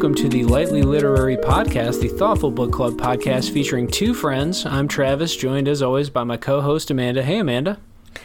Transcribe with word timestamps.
welcome 0.00 0.14
to 0.14 0.30
the 0.30 0.44
Lightly 0.44 0.80
Literary 0.82 1.36
Podcast, 1.36 2.00
the 2.00 2.08
Thoughtful 2.08 2.50
Book 2.50 2.72
Club 2.72 2.94
podcast 2.94 3.52
featuring 3.52 3.86
two 3.86 4.14
friends. 4.14 4.64
I'm 4.64 4.88
Travis, 4.88 5.36
joined 5.36 5.68
as 5.68 5.82
always 5.82 6.08
by 6.08 6.24
my 6.24 6.38
co 6.38 6.62
host 6.62 6.90
Amanda. 6.90 7.22
Hey, 7.22 7.40
Amanda. 7.40 7.78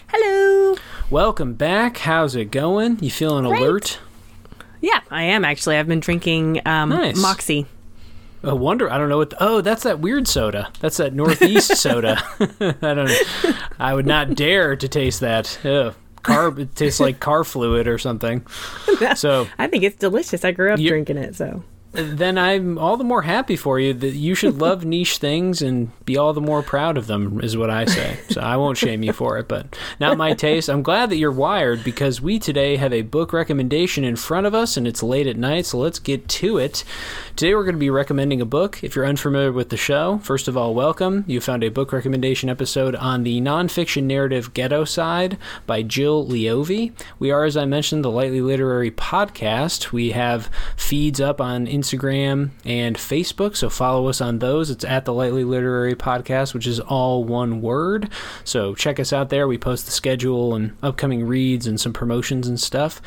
Hello. 0.08 0.78
Welcome 1.10 1.56
back. 1.56 1.98
How's 1.98 2.34
it 2.34 2.46
going? 2.46 2.98
You 3.04 3.12
feeling 3.12 3.44
Great. 3.44 3.62
alert? 3.62 4.00
Yeah, 4.80 5.02
I 5.12 5.24
am 5.24 5.44
actually. 5.44 5.76
I've 5.76 5.86
been 5.86 6.00
drinking 6.00 6.62
um, 6.66 6.92
Nice. 6.92 7.22
Moxie. 7.22 7.66
I 8.42 8.54
wonder. 8.54 8.90
I 8.90 8.98
don't 8.98 9.10
know 9.10 9.18
what. 9.18 9.34
oh, 9.42 9.60
that's 9.60 9.84
that 9.84 10.00
weird 10.00 10.30
soda. 10.30 10.72
That's 10.80 10.96
that 10.96 11.14
Northeast 11.14 11.76
soda. 11.76 12.24
I 12.82 12.94
don't. 12.94 13.12
I 13.78 13.94
would 13.94 14.06
not 14.06 14.34
dare 14.36 14.78
to 14.78 14.88
taste 14.88 15.20
that. 15.20 15.60
Ew. 15.66 15.94
Carb. 16.26 16.60
It 16.66 16.76
tastes 16.76 17.00
like 17.00 17.20
car 17.20 17.44
fluid 17.44 17.88
or 17.88 17.98
something. 17.98 18.46
So 19.16 19.48
I 19.60 19.68
think 19.68 19.84
it's 19.84 19.98
delicious. 19.98 20.46
I 20.46 20.52
grew 20.52 20.72
up 20.72 20.80
You- 20.80 20.88
drinking 20.90 21.18
it, 21.18 21.36
so 21.36 21.64
then 21.96 22.38
I'm 22.38 22.78
all 22.78 22.98
the 22.98 23.04
more 23.04 23.22
happy 23.22 23.56
for 23.56 23.80
you 23.80 23.94
that 23.94 24.16
you 24.16 24.36
should 24.36 24.60
love 24.60 24.86
niche 24.86 25.18
things 25.18 25.62
and 25.62 25.92
be 26.06 26.18
all 26.18 26.34
the 26.34 26.42
more 26.42 26.62
proud 26.62 26.98
of 26.98 27.08
them, 27.08 27.40
is 27.42 27.56
what 27.56 27.70
I 27.70 27.86
say. 27.86 28.20
So 28.30 28.42
I 28.42 28.58
won't 28.58 28.78
shame 28.78 29.02
you 29.02 29.14
for 29.14 29.38
it, 29.38 29.48
but 29.48 29.78
not 30.00 30.18
my 30.18 30.34
taste. 30.34 30.70
I'm 30.70 30.84
glad 30.84 31.10
that 31.10 31.18
you're 31.18 31.32
wired 31.32 31.84
because 31.84 32.22
we 32.22 32.38
today 32.38 32.76
have 32.76 32.92
a 32.92 33.02
book 33.02 33.32
recommendation 33.32 34.04
in 34.04 34.16
front 34.16 34.46
of 34.46 34.54
us 34.54 34.76
and 34.76 34.86
it's 34.88 35.02
late 35.02 35.28
at 35.28 35.38
night, 35.38 35.66
so 35.66 35.78
let's 35.78 36.00
get 36.00 36.28
to 36.28 36.58
it. 36.58 36.84
Today 37.36 37.56
we're 37.56 37.64
going 37.64 37.76
to 37.76 37.80
be 37.80 37.90
recommending 37.90 38.42
a 38.42 38.46
book. 38.46 38.84
If 38.84 38.96
you're 38.96 39.06
unfamiliar 39.06 39.52
with 39.52 39.70
the 39.70 39.78
show, 39.78 40.20
first 40.20 40.48
of 40.48 40.58
all, 40.58 40.74
welcome. 40.74 41.24
You 41.28 41.40
found 41.40 41.64
a 41.64 41.70
book 41.70 41.94
recommendation 41.94 42.50
episode 42.50 42.96
on 42.96 43.24
the 43.24 43.40
nonfiction 43.40 44.04
narrative 44.04 44.54
Ghettoside 44.54 45.38
by 45.66 45.82
Jill 45.82 46.28
Leovy. 46.28 46.92
We 47.20 47.32
are, 47.32 47.46
as 47.46 47.56
I 47.56 47.66
mentioned, 47.66 48.04
the 48.04 48.12
Lightly 48.12 48.42
Literary 48.42 48.92
Podcast. 48.92 49.92
We 49.92 50.12
have 50.12 50.50
feeds 50.76 51.22
up 51.22 51.40
on 51.40 51.68
Instagram 51.68 51.85
and 51.94 52.96
Facebook, 52.96 53.56
so 53.56 53.70
follow 53.70 54.08
us 54.08 54.22
on 54.22 54.40
those. 54.40 54.70
It's 54.70 54.84
at 54.84 55.06
the 55.06 55.14
Lightly 55.14 55.44
Literary 55.44 55.96
Podcast, 55.96 56.54
which 56.54 56.68
is 56.68 56.80
all 56.80 57.24
one 57.24 57.62
word. 57.62 58.10
So 58.44 58.76
check 58.76 59.00
us 59.00 59.14
out 59.14 59.30
there. 59.30 59.48
We 59.48 59.58
post 59.58 59.86
the 59.86 59.92
schedule 59.92 60.56
and 60.56 60.76
upcoming 60.82 61.26
reads 61.26 61.68
and 61.68 61.80
some 61.80 61.94
promotions 61.94 62.48
and 62.48 62.60
stuff. 62.60 63.02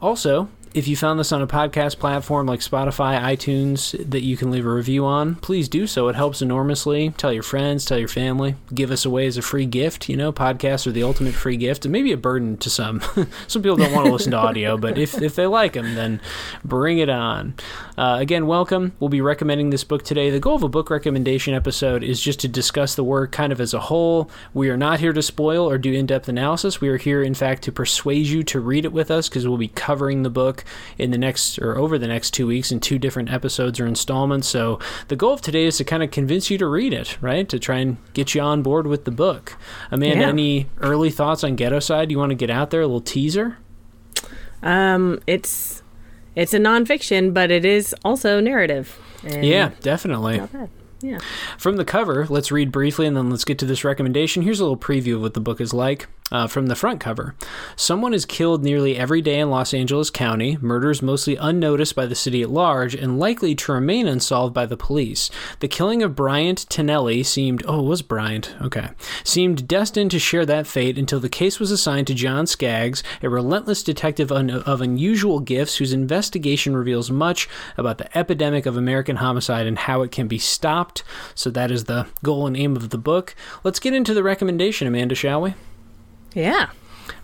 Also, 0.00 0.48
if 0.74 0.86
you 0.86 0.96
found 0.96 1.18
this 1.18 1.32
on 1.32 1.42
a 1.42 1.46
podcast 1.46 1.98
platform 1.98 2.46
like 2.46 2.60
Spotify, 2.60 3.20
iTunes 3.20 3.92
that 4.10 4.22
you 4.22 4.36
can 4.36 4.50
leave 4.50 4.66
a 4.66 4.72
review 4.72 5.04
on, 5.04 5.36
please 5.36 5.68
do 5.68 5.86
so. 5.86 6.08
It 6.08 6.16
helps 6.16 6.42
enormously. 6.42 7.10
Tell 7.16 7.32
your 7.32 7.42
friends, 7.42 7.84
tell 7.84 7.98
your 7.98 8.08
family, 8.08 8.56
give 8.74 8.90
us 8.90 9.04
away 9.04 9.26
as 9.26 9.36
a 9.36 9.42
free 9.42 9.66
gift. 9.66 10.08
You 10.08 10.16
know, 10.16 10.32
podcasts 10.32 10.86
are 10.86 10.92
the 10.92 11.02
ultimate 11.02 11.34
free 11.34 11.56
gift 11.56 11.84
and 11.84 11.92
maybe 11.92 12.12
a 12.12 12.16
burden 12.16 12.56
to 12.58 12.70
some. 12.70 13.00
some 13.46 13.62
people 13.62 13.76
don't 13.76 13.92
want 13.92 14.06
to 14.06 14.12
listen 14.12 14.32
to 14.32 14.38
audio, 14.38 14.76
but 14.76 14.98
if, 14.98 15.20
if 15.20 15.34
they 15.34 15.46
like 15.46 15.72
them, 15.72 15.94
then 15.94 16.20
bring 16.64 16.98
it 16.98 17.08
on. 17.08 17.54
Uh, 17.96 18.18
again, 18.20 18.46
welcome. 18.46 18.92
We'll 19.00 19.08
be 19.08 19.20
recommending 19.20 19.70
this 19.70 19.84
book 19.84 20.04
today. 20.04 20.30
The 20.30 20.40
goal 20.40 20.56
of 20.56 20.62
a 20.62 20.68
book 20.68 20.90
recommendation 20.90 21.54
episode 21.54 22.02
is 22.02 22.20
just 22.20 22.40
to 22.40 22.48
discuss 22.48 22.94
the 22.94 23.04
work 23.04 23.32
kind 23.32 23.52
of 23.52 23.60
as 23.60 23.74
a 23.74 23.80
whole. 23.80 24.30
We 24.54 24.70
are 24.70 24.76
not 24.76 25.00
here 25.00 25.12
to 25.12 25.22
spoil 25.22 25.68
or 25.68 25.78
do 25.78 25.92
in 25.92 26.06
depth 26.06 26.28
analysis. 26.28 26.80
We 26.80 26.88
are 26.88 26.96
here, 26.96 27.22
in 27.22 27.34
fact, 27.34 27.62
to 27.64 27.72
persuade 27.72 28.26
you 28.26 28.42
to 28.44 28.60
read 28.60 28.84
it 28.84 28.92
with 28.92 29.10
us 29.10 29.28
because 29.28 29.48
we'll 29.48 29.58
be 29.58 29.68
covering 29.68 30.22
the 30.22 30.30
book 30.30 30.57
in 30.98 31.10
the 31.10 31.18
next 31.18 31.58
or 31.58 31.76
over 31.78 31.98
the 31.98 32.06
next 32.08 32.32
two 32.32 32.46
weeks 32.46 32.70
in 32.72 32.80
two 32.80 32.98
different 32.98 33.30
episodes 33.32 33.78
or 33.80 33.86
installments. 33.86 34.48
So 34.48 34.78
the 35.08 35.16
goal 35.16 35.32
of 35.34 35.40
today 35.40 35.64
is 35.66 35.76
to 35.78 35.84
kind 35.84 36.02
of 36.02 36.10
convince 36.10 36.50
you 36.50 36.58
to 36.58 36.66
read 36.66 36.92
it, 36.92 37.16
right? 37.20 37.48
To 37.48 37.58
try 37.58 37.78
and 37.78 37.96
get 38.14 38.34
you 38.34 38.40
on 38.40 38.62
board 38.62 38.86
with 38.86 39.04
the 39.04 39.10
book. 39.10 39.56
Amanda, 39.90 40.20
Yeah. 40.24 40.28
any 40.28 40.68
early 40.80 41.10
thoughts 41.10 41.42
on 41.44 41.56
Ghettoside? 41.56 42.10
You 42.10 42.18
want 42.18 42.30
to 42.30 42.36
get 42.36 42.50
out 42.50 42.70
there? 42.70 42.80
A 42.82 42.86
little 42.86 43.00
teaser? 43.00 43.58
um, 44.62 45.20
it's 45.26 45.82
it's 46.34 46.54
a 46.54 46.58
nonfiction, 46.58 47.32
but 47.34 47.50
it 47.50 47.64
is 47.64 47.94
also 48.04 48.40
narrative. 48.40 48.98
Yeah, 49.24 49.70
definitely. 49.80 50.40
Yeah. 51.00 51.18
From 51.58 51.76
the 51.76 51.84
cover, 51.84 52.26
let's 52.28 52.50
read 52.50 52.72
briefly 52.72 53.06
and 53.06 53.16
then 53.16 53.30
let's 53.30 53.44
get 53.44 53.58
to 53.58 53.66
this 53.66 53.84
recommendation. 53.84 54.42
Here's 54.42 54.58
a 54.60 54.64
little 54.64 54.76
preview 54.76 55.14
of 55.16 55.20
what 55.20 55.34
the 55.34 55.40
book 55.40 55.60
is 55.60 55.72
like. 55.72 56.08
Uh, 56.30 56.46
from 56.46 56.66
the 56.66 56.74
front 56.74 57.00
cover 57.00 57.34
Someone 57.74 58.12
is 58.12 58.26
killed 58.26 58.62
nearly 58.62 58.96
every 58.96 59.22
day 59.22 59.38
in 59.38 59.50
Los 59.50 59.72
Angeles 59.72 60.10
County, 60.10 60.58
murders 60.60 61.00
mostly 61.00 61.36
unnoticed 61.36 61.94
by 61.94 62.06
the 62.06 62.14
city 62.14 62.42
at 62.42 62.50
large, 62.50 62.94
and 62.94 63.18
likely 63.18 63.54
to 63.54 63.72
remain 63.72 64.06
unsolved 64.06 64.52
by 64.52 64.66
the 64.66 64.76
police. 64.76 65.30
The 65.60 65.68
killing 65.68 66.02
of 66.02 66.14
Bryant 66.14 66.66
Tinelli 66.68 67.24
seemed, 67.24 67.62
oh, 67.66 67.82
was 67.82 68.02
Bryant, 68.02 68.54
okay, 68.60 68.90
seemed 69.24 69.66
destined 69.66 70.10
to 70.10 70.18
share 70.18 70.44
that 70.46 70.66
fate 70.66 70.98
until 70.98 71.20
the 71.20 71.28
case 71.28 71.58
was 71.58 71.70
assigned 71.70 72.06
to 72.08 72.14
John 72.14 72.46
Skaggs, 72.46 73.02
a 73.22 73.28
relentless 73.28 73.82
detective 73.82 74.30
un- 74.30 74.50
of 74.50 74.80
unusual 74.80 75.40
gifts 75.40 75.76
whose 75.76 75.92
investigation 75.92 76.76
reveals 76.76 77.10
much 77.10 77.48
about 77.76 77.98
the 77.98 78.18
epidemic 78.18 78.66
of 78.66 78.76
American 78.76 79.16
homicide 79.16 79.66
and 79.66 79.78
how 79.78 80.02
it 80.02 80.10
can 80.10 80.28
be 80.28 80.38
stopped. 80.38 81.02
So 81.34 81.50
that 81.50 81.70
is 81.70 81.84
the 81.84 82.06
goal 82.22 82.46
and 82.46 82.56
aim 82.56 82.76
of 82.76 82.90
the 82.90 82.98
book. 82.98 83.34
Let's 83.64 83.80
get 83.80 83.94
into 83.94 84.14
the 84.14 84.22
recommendation, 84.22 84.86
Amanda, 84.86 85.14
shall 85.14 85.40
we? 85.40 85.54
Yeah. 86.38 86.70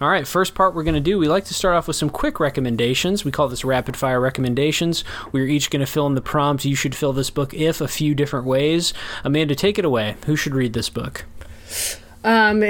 All 0.00 0.08
right, 0.08 0.26
first 0.26 0.56
part 0.56 0.74
we're 0.74 0.82
going 0.82 0.94
to 0.96 1.00
do, 1.00 1.18
we 1.20 1.28
like 1.28 1.44
to 1.44 1.54
start 1.54 1.76
off 1.76 1.86
with 1.86 1.94
some 1.94 2.10
quick 2.10 2.40
recommendations. 2.40 3.24
We 3.24 3.30
call 3.30 3.46
this 3.46 3.64
rapid 3.64 3.96
fire 3.96 4.20
recommendations. 4.20 5.04
We're 5.30 5.46
each 5.46 5.70
going 5.70 5.80
to 5.80 5.86
fill 5.86 6.08
in 6.08 6.16
the 6.16 6.20
prompt. 6.20 6.64
You 6.64 6.74
should 6.74 6.96
fill 6.96 7.12
this 7.12 7.30
book 7.30 7.54
if 7.54 7.80
a 7.80 7.86
few 7.86 8.14
different 8.14 8.44
ways. 8.44 8.92
Amanda, 9.22 9.54
take 9.54 9.78
it 9.78 9.84
away. 9.84 10.16
Who 10.26 10.34
should 10.34 10.54
read 10.54 10.72
this 10.72 10.90
book? 10.90 11.26
Um, 12.24 12.64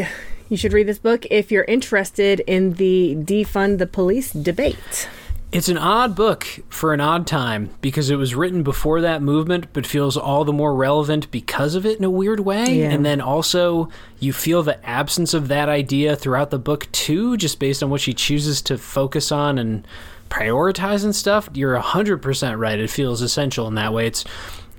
you 0.50 0.58
should 0.58 0.74
read 0.74 0.86
this 0.86 0.98
book 0.98 1.24
if 1.30 1.50
you're 1.50 1.64
interested 1.64 2.40
in 2.40 2.74
the 2.74 3.16
defund 3.18 3.78
the 3.78 3.86
police 3.86 4.30
debate. 4.32 5.08
It's 5.54 5.68
an 5.68 5.78
odd 5.78 6.16
book 6.16 6.46
for 6.68 6.92
an 6.92 7.00
odd 7.00 7.28
time 7.28 7.70
because 7.80 8.10
it 8.10 8.16
was 8.16 8.34
written 8.34 8.64
before 8.64 9.00
that 9.02 9.22
movement, 9.22 9.72
but 9.72 9.86
feels 9.86 10.16
all 10.16 10.44
the 10.44 10.52
more 10.52 10.74
relevant 10.74 11.30
because 11.30 11.76
of 11.76 11.86
it 11.86 11.96
in 11.96 12.04
a 12.04 12.10
weird 12.10 12.40
way. 12.40 12.80
Yeah. 12.80 12.90
And 12.90 13.06
then 13.06 13.20
also, 13.20 13.88
you 14.18 14.32
feel 14.32 14.64
the 14.64 14.84
absence 14.84 15.32
of 15.32 15.46
that 15.48 15.68
idea 15.68 16.16
throughout 16.16 16.50
the 16.50 16.58
book, 16.58 16.90
too, 16.90 17.36
just 17.36 17.60
based 17.60 17.84
on 17.84 17.90
what 17.90 18.00
she 18.00 18.12
chooses 18.12 18.60
to 18.62 18.76
focus 18.76 19.30
on 19.30 19.56
and 19.58 19.86
prioritize 20.28 21.04
and 21.04 21.14
stuff. 21.14 21.48
You're 21.54 21.78
100% 21.78 22.58
right. 22.58 22.80
It 22.80 22.90
feels 22.90 23.22
essential 23.22 23.68
in 23.68 23.76
that 23.76 23.92
way. 23.92 24.08
It's 24.08 24.24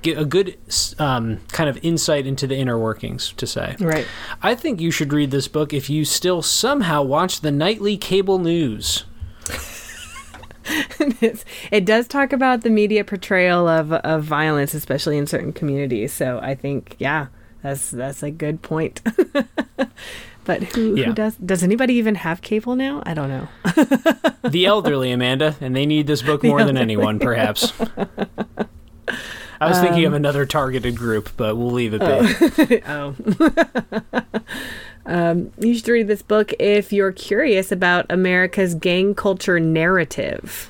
a 0.06 0.25
good 0.25 0.57
um, 1.00 1.40
kind 1.53 1.69
of 1.69 1.80
insight 1.84 2.28
into 2.28 2.47
the 2.47 2.57
inner 2.57 2.78
workings, 2.78 3.31
to 3.38 3.47
say. 3.47 3.78
Right. 3.80 4.06
I 4.44 4.56
think 4.56 4.81
you 4.81 4.92
should 4.92 5.13
read 5.13 5.31
this 5.31 5.47
book 5.47 5.74
if 5.74 5.90
you 5.90 6.03
still 6.03 6.42
somehow 6.42 7.02
watch 7.02 7.40
the 7.40 7.52
nightly 7.52 7.96
cable 7.96 8.40
news. 8.40 9.06
It 11.71 11.85
does 11.85 12.07
talk 12.07 12.33
about 12.33 12.61
the 12.61 12.69
media 12.69 13.03
portrayal 13.03 13.67
of 13.67 13.91
of 13.93 14.23
violence, 14.23 14.73
especially 14.73 15.17
in 15.17 15.27
certain 15.27 15.53
communities. 15.53 16.13
So 16.13 16.39
I 16.41 16.55
think, 16.55 16.95
yeah, 16.99 17.27
that's 17.61 17.91
that's 17.91 18.23
a 18.23 18.31
good 18.31 18.61
point. 18.61 19.01
but 20.45 20.63
who, 20.63 20.95
Yeah. 20.95 21.05
who 21.05 21.13
does? 21.13 21.35
Does 21.35 21.63
anybody 21.63 21.95
even 21.95 22.15
have 22.15 22.41
cable 22.41 22.75
now? 22.75 23.01
I 23.05 23.13
don't 23.13 23.29
know. 23.29 23.47
the 24.49 24.65
elderly, 24.65 25.11
Amanda, 25.11 25.55
and 25.61 25.75
they 25.75 25.85
need 25.85 26.07
this 26.07 26.21
book 26.21 26.43
more 26.43 26.63
than 26.63 26.77
anyone, 26.77 27.19
perhaps. 27.19 27.73
I 29.61 29.69
was 29.69 29.79
thinking 29.79 30.05
of 30.05 30.11
um, 30.13 30.17
another 30.17 30.45
targeted 30.45 30.97
group, 30.97 31.29
but 31.37 31.55
we'll 31.55 31.71
leave 31.71 31.93
it 31.93 32.01
be. 32.01 32.81
oh. 32.87 33.15
oh. 34.13 34.21
Um, 35.05 35.51
you 35.59 35.75
should 35.75 35.88
read 35.88 36.07
this 36.07 36.21
book 36.21 36.53
if 36.59 36.91
you're 36.91 37.11
curious 37.11 37.71
about 37.71 38.05
America's 38.09 38.75
gang 38.75 39.16
culture 39.16 39.59
narrative. 39.59 40.69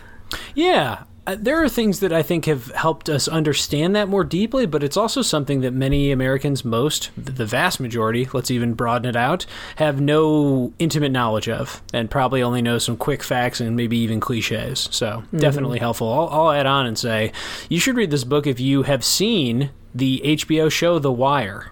Yeah. 0.54 1.04
Uh, 1.28 1.36
there 1.40 1.64
are 1.64 1.68
things 1.68 2.02
that 2.02 2.14
I 2.14 2.22
think 2.22 2.46
have 2.46 2.68
helped 2.72 3.10
us 3.10 3.28
understand 3.28 3.96
that 3.96 4.08
more 4.08 4.24
deeply, 4.24 4.68
but 4.68 4.84
it's 4.84 4.98
also 4.98 5.24
something 5.24 5.62
that 5.62 5.74
many 5.74 6.12
Americans, 6.12 6.64
most, 6.64 7.10
the 7.18 7.48
vast 7.48 7.80
majority, 7.80 8.28
let's 8.32 8.52
even 8.52 8.76
broaden 8.76 9.10
it 9.10 9.16
out, 9.16 9.48
have 9.78 10.00
no 10.00 10.72
intimate 10.78 11.12
knowledge 11.12 11.50
of, 11.50 11.82
and 11.94 12.12
probably 12.12 12.44
only 12.44 12.62
know 12.62 12.78
some 12.78 12.96
quick 12.96 13.24
facts 13.24 13.60
and 13.60 13.76
maybe 13.76 13.98
even 13.98 14.20
cliches. 14.20 14.88
So, 14.92 15.24
definitely 15.36 15.80
helpful. 15.80 16.12
I'll, 16.14 16.30
I'll 16.30 16.52
add 16.52 16.68
on 16.68 16.86
and 16.86 16.98
say 16.98 17.32
you 17.70 17.80
should 17.80 17.96
read 17.96 18.12
this 18.12 18.24
book 18.24 18.46
if 18.46 18.60
you 18.60 18.84
have 18.84 19.04
seen 19.04 19.72
the 19.96 20.22
HBO 20.24 20.72
show 20.72 21.00
The 21.00 21.12
Wire. 21.12 21.72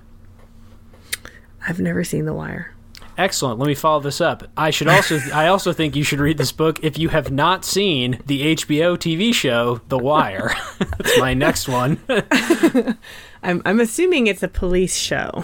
I've 1.68 1.80
never 1.80 2.04
seen 2.04 2.26
The 2.26 2.34
Wire. 2.34 2.74
Excellent. 3.18 3.60
Let 3.60 3.68
me 3.68 3.76
follow 3.76 4.00
this 4.00 4.22
up. 4.22 4.44
I 4.58 4.72
should 4.72 4.88
also 4.88 5.20
I 5.34 5.48
also 5.48 5.72
think 5.74 5.96
you 5.96 6.04
should 6.04 6.20
read 6.20 6.38
this 6.38 6.52
book 6.52 6.84
if 6.84 6.98
you 6.98 7.10
have 7.10 7.32
not 7.32 7.64
seen 7.64 8.20
the 8.26 8.56
HBO 8.56 8.98
TV 8.98 9.34
show 9.34 9.82
The 9.90 10.00
Wire. 10.00 10.56
That's 10.80 11.20
my 11.20 11.34
next 11.34 11.68
one. 11.68 12.00
I'm 13.44 13.62
I'm 13.66 13.80
assuming 13.80 14.28
it's 14.28 14.44
a 14.44 14.48
police 14.48 14.98
show. 14.98 15.44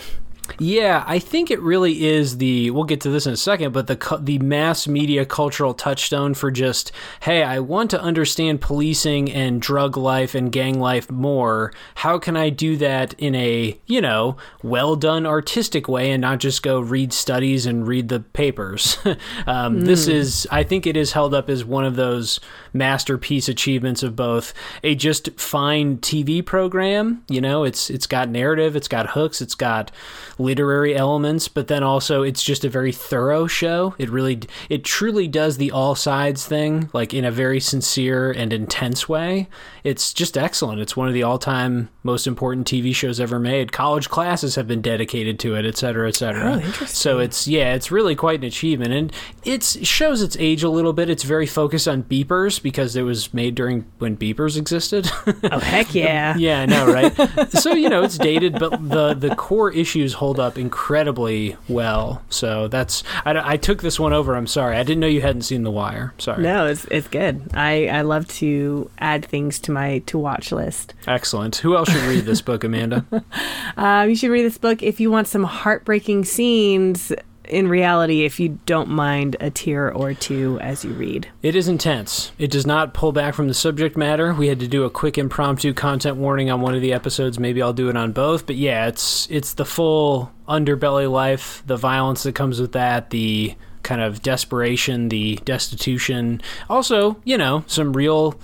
Yeah, 0.59 1.03
I 1.07 1.19
think 1.19 1.51
it 1.51 1.61
really 1.61 2.05
is 2.05 2.37
the. 2.37 2.71
We'll 2.71 2.83
get 2.83 3.01
to 3.01 3.09
this 3.09 3.25
in 3.25 3.33
a 3.33 3.37
second, 3.37 3.73
but 3.73 3.87
the 3.87 4.19
the 4.21 4.39
mass 4.39 4.87
media 4.87 5.25
cultural 5.25 5.73
touchstone 5.73 6.33
for 6.33 6.51
just 6.51 6.91
hey, 7.21 7.43
I 7.43 7.59
want 7.59 7.91
to 7.91 8.01
understand 8.01 8.61
policing 8.61 9.31
and 9.31 9.61
drug 9.61 9.97
life 9.97 10.35
and 10.35 10.51
gang 10.51 10.79
life 10.79 11.11
more. 11.11 11.73
How 11.95 12.17
can 12.17 12.35
I 12.35 12.49
do 12.49 12.77
that 12.77 13.13
in 13.17 13.35
a 13.35 13.79
you 13.85 14.01
know 14.01 14.37
well 14.63 14.95
done 14.95 15.25
artistic 15.25 15.87
way 15.87 16.11
and 16.11 16.21
not 16.21 16.39
just 16.39 16.63
go 16.63 16.79
read 16.79 17.13
studies 17.13 17.65
and 17.65 17.87
read 17.87 18.09
the 18.09 18.19
papers? 18.19 18.97
um, 19.47 19.81
mm. 19.81 19.85
This 19.85 20.07
is, 20.07 20.47
I 20.51 20.63
think, 20.63 20.85
it 20.85 20.95
is 20.95 21.13
held 21.13 21.33
up 21.33 21.49
as 21.49 21.65
one 21.65 21.85
of 21.85 21.95
those 21.95 22.39
masterpiece 22.73 23.49
achievements 23.49 24.03
of 24.03 24.15
both 24.15 24.53
a 24.83 24.95
just 24.95 25.29
fine 25.39 25.97
TV 25.97 26.45
program. 26.45 27.23
You 27.27 27.41
know, 27.41 27.63
it's 27.63 27.89
it's 27.89 28.07
got 28.07 28.29
narrative, 28.29 28.75
it's 28.75 28.87
got 28.87 29.11
hooks, 29.11 29.41
it's 29.41 29.55
got 29.55 29.91
literary 30.39 30.95
elements, 30.95 31.47
but 31.47 31.67
then 31.67 31.83
also 31.83 32.23
it's 32.23 32.43
just 32.43 32.63
a 32.63 32.69
very 32.69 32.91
thorough 32.91 33.45
show. 33.45 33.93
It 33.97 34.09
really, 34.09 34.39
it 34.69 34.83
truly 34.83 35.27
does 35.27 35.57
the 35.57 35.71
all 35.71 35.95
sides 35.95 36.45
thing, 36.45 36.89
like 36.93 37.13
in 37.13 37.25
a 37.25 37.31
very 37.31 37.59
sincere 37.59 38.31
and 38.31 38.53
intense 38.53 39.07
way. 39.09 39.47
It's 39.83 40.13
just 40.13 40.37
excellent. 40.37 40.81
It's 40.81 40.95
one 40.95 41.07
of 41.07 41.13
the 41.13 41.23
all 41.23 41.37
time 41.37 41.89
most 42.03 42.27
important 42.27 42.67
TV 42.67 42.95
shows 42.95 43.19
ever 43.19 43.39
made. 43.39 43.71
College 43.71 44.09
classes 44.09 44.55
have 44.55 44.67
been 44.67 44.81
dedicated 44.81 45.39
to 45.39 45.55
it, 45.55 45.65
et 45.65 45.77
cetera, 45.77 46.07
et 46.07 46.15
cetera. 46.15 46.53
Oh, 46.53 46.59
interesting. 46.59 46.87
So 46.87 47.19
it's 47.19 47.47
yeah, 47.47 47.73
it's 47.73 47.91
really 47.91 48.15
quite 48.15 48.39
an 48.39 48.45
achievement, 48.45 48.93
and 48.93 49.13
it 49.43 49.63
shows 49.63 50.21
its 50.21 50.37
age 50.39 50.63
a 50.63 50.69
little 50.69 50.93
bit. 50.93 51.09
It's 51.09 51.23
very 51.23 51.45
focused 51.45 51.87
on 51.87 52.03
beepers 52.03 52.61
because 52.61 52.95
it 52.95 53.03
was 53.03 53.33
made 53.33 53.55
during 53.55 53.85
when 53.99 54.17
beepers 54.17 54.57
existed. 54.57 55.09
oh 55.51 55.59
heck 55.59 55.93
yeah! 55.95 56.35
yeah, 56.37 56.61
I 56.61 56.65
know, 56.65 56.91
right? 56.91 57.51
so 57.51 57.73
you 57.73 57.89
know 57.89 58.03
it's 58.03 58.17
dated, 58.17 58.59
but 58.59 58.71
the 58.89 59.13
the 59.13 59.35
core 59.35 59.71
issues 59.71 60.13
hold 60.13 60.28
hold 60.29 60.39
up 60.39 60.59
incredibly 60.59 61.57
well. 61.67 62.21
So 62.29 62.67
that's 62.67 63.03
I, 63.25 63.53
I 63.53 63.57
took 63.57 63.81
this 63.81 63.99
one 63.99 64.13
over. 64.13 64.35
I'm 64.35 64.45
sorry, 64.45 64.77
I 64.77 64.83
didn't 64.83 64.99
know 64.99 65.07
you 65.07 65.21
hadn't 65.21 65.41
seen 65.41 65.63
The 65.63 65.71
Wire. 65.71 66.13
Sorry. 66.19 66.43
No, 66.43 66.67
it's 66.67 66.85
it's 66.85 67.07
good. 67.07 67.49
I 67.55 67.87
I 67.87 68.01
love 68.01 68.27
to 68.39 68.91
add 68.99 69.25
things 69.25 69.59
to 69.61 69.71
my 69.71 69.99
to 70.05 70.19
watch 70.19 70.51
list. 70.51 70.93
Excellent. 71.07 71.55
Who 71.55 71.75
else 71.75 71.89
should 71.89 72.03
read 72.03 72.25
this 72.25 72.43
book, 72.43 72.63
Amanda? 72.63 73.03
uh, 73.77 74.05
you 74.07 74.15
should 74.15 74.29
read 74.29 74.43
this 74.43 74.59
book 74.59 74.83
if 74.83 74.99
you 74.99 75.09
want 75.09 75.27
some 75.27 75.45
heartbreaking 75.45 76.25
scenes 76.25 77.11
in 77.49 77.67
reality 77.67 78.23
if 78.23 78.39
you 78.39 78.59
don't 78.65 78.89
mind 78.89 79.35
a 79.39 79.49
tear 79.49 79.91
or 79.91 80.13
two 80.13 80.59
as 80.59 80.85
you 80.85 80.91
read. 80.93 81.27
It 81.41 81.55
is 81.55 81.67
intense. 81.67 82.31
It 82.37 82.51
does 82.51 82.65
not 82.65 82.93
pull 82.93 83.11
back 83.11 83.33
from 83.33 83.47
the 83.47 83.53
subject 83.53 83.97
matter. 83.97 84.33
We 84.33 84.47
had 84.47 84.59
to 84.59 84.67
do 84.67 84.83
a 84.83 84.89
quick 84.89 85.17
impromptu 85.17 85.73
content 85.73 86.17
warning 86.17 86.49
on 86.49 86.61
one 86.61 86.75
of 86.75 86.81
the 86.81 86.93
episodes. 86.93 87.39
Maybe 87.39 87.61
I'll 87.61 87.73
do 87.73 87.89
it 87.89 87.97
on 87.97 88.11
both. 88.11 88.45
But 88.45 88.55
yeah, 88.55 88.87
it's 88.87 89.27
it's 89.29 89.53
the 89.53 89.65
full 89.65 90.31
underbelly 90.47 91.11
life, 91.11 91.63
the 91.65 91.77
violence 91.77 92.23
that 92.23 92.35
comes 92.35 92.61
with 92.61 92.71
that, 92.73 93.09
the 93.09 93.55
kind 93.83 94.01
of 94.01 94.21
desperation, 94.21 95.09
the 95.09 95.39
destitution. 95.45 96.41
Also, 96.69 97.19
you 97.23 97.37
know, 97.37 97.63
some 97.67 97.93
real 97.93 98.39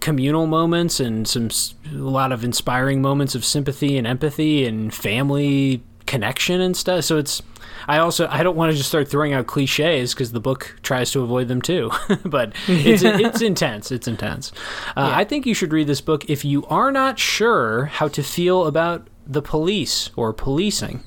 communal 0.00 0.46
moments 0.46 0.98
and 0.98 1.28
some 1.28 1.50
a 1.92 1.96
lot 1.96 2.32
of 2.32 2.42
inspiring 2.42 3.02
moments 3.02 3.34
of 3.34 3.44
sympathy 3.44 3.98
and 3.98 4.06
empathy 4.06 4.64
and 4.64 4.94
family 4.94 5.82
connection 6.06 6.60
and 6.60 6.76
stuff. 6.76 7.04
So 7.04 7.18
it's 7.18 7.42
I 7.88 7.98
also 7.98 8.28
I 8.28 8.42
don't 8.42 8.56
want 8.56 8.72
to 8.72 8.76
just 8.76 8.88
start 8.88 9.08
throwing 9.08 9.32
out 9.32 9.46
cliches 9.46 10.14
because 10.14 10.32
the 10.32 10.40
book 10.40 10.76
tries 10.82 11.10
to 11.12 11.22
avoid 11.22 11.48
them 11.48 11.62
too. 11.62 11.90
but 12.24 12.52
it's 12.68 13.02
it's 13.04 13.42
intense. 13.42 13.90
It's 13.90 14.08
intense. 14.08 14.52
Uh, 14.96 15.08
yeah. 15.10 15.16
I 15.16 15.24
think 15.24 15.46
you 15.46 15.54
should 15.54 15.72
read 15.72 15.86
this 15.86 16.00
book 16.00 16.28
if 16.28 16.44
you 16.44 16.64
are 16.66 16.92
not 16.92 17.18
sure 17.18 17.86
how 17.86 18.08
to 18.08 18.22
feel 18.22 18.66
about 18.66 19.08
the 19.26 19.42
police 19.42 20.10
or 20.16 20.32
policing. 20.32 21.02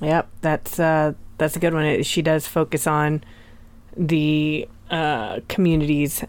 Yep, 0.00 0.28
that's 0.42 0.78
uh, 0.78 1.14
that's 1.38 1.56
a 1.56 1.58
good 1.58 1.74
one. 1.74 2.02
She 2.02 2.22
does 2.22 2.46
focus 2.46 2.86
on 2.86 3.24
the 3.96 4.68
uh, 4.90 5.40
community's 5.48 6.24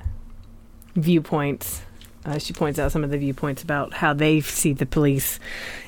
viewpoints. 0.96 1.82
Uh, 2.26 2.38
she 2.38 2.52
points 2.52 2.78
out 2.78 2.92
some 2.92 3.04
of 3.04 3.12
the 3.12 3.18
viewpoints 3.18 3.64
about 3.64 3.96
how 3.96 4.14
they 4.14 4.42
see 4.42 4.74
the 4.74 4.86
police, 4.86 5.40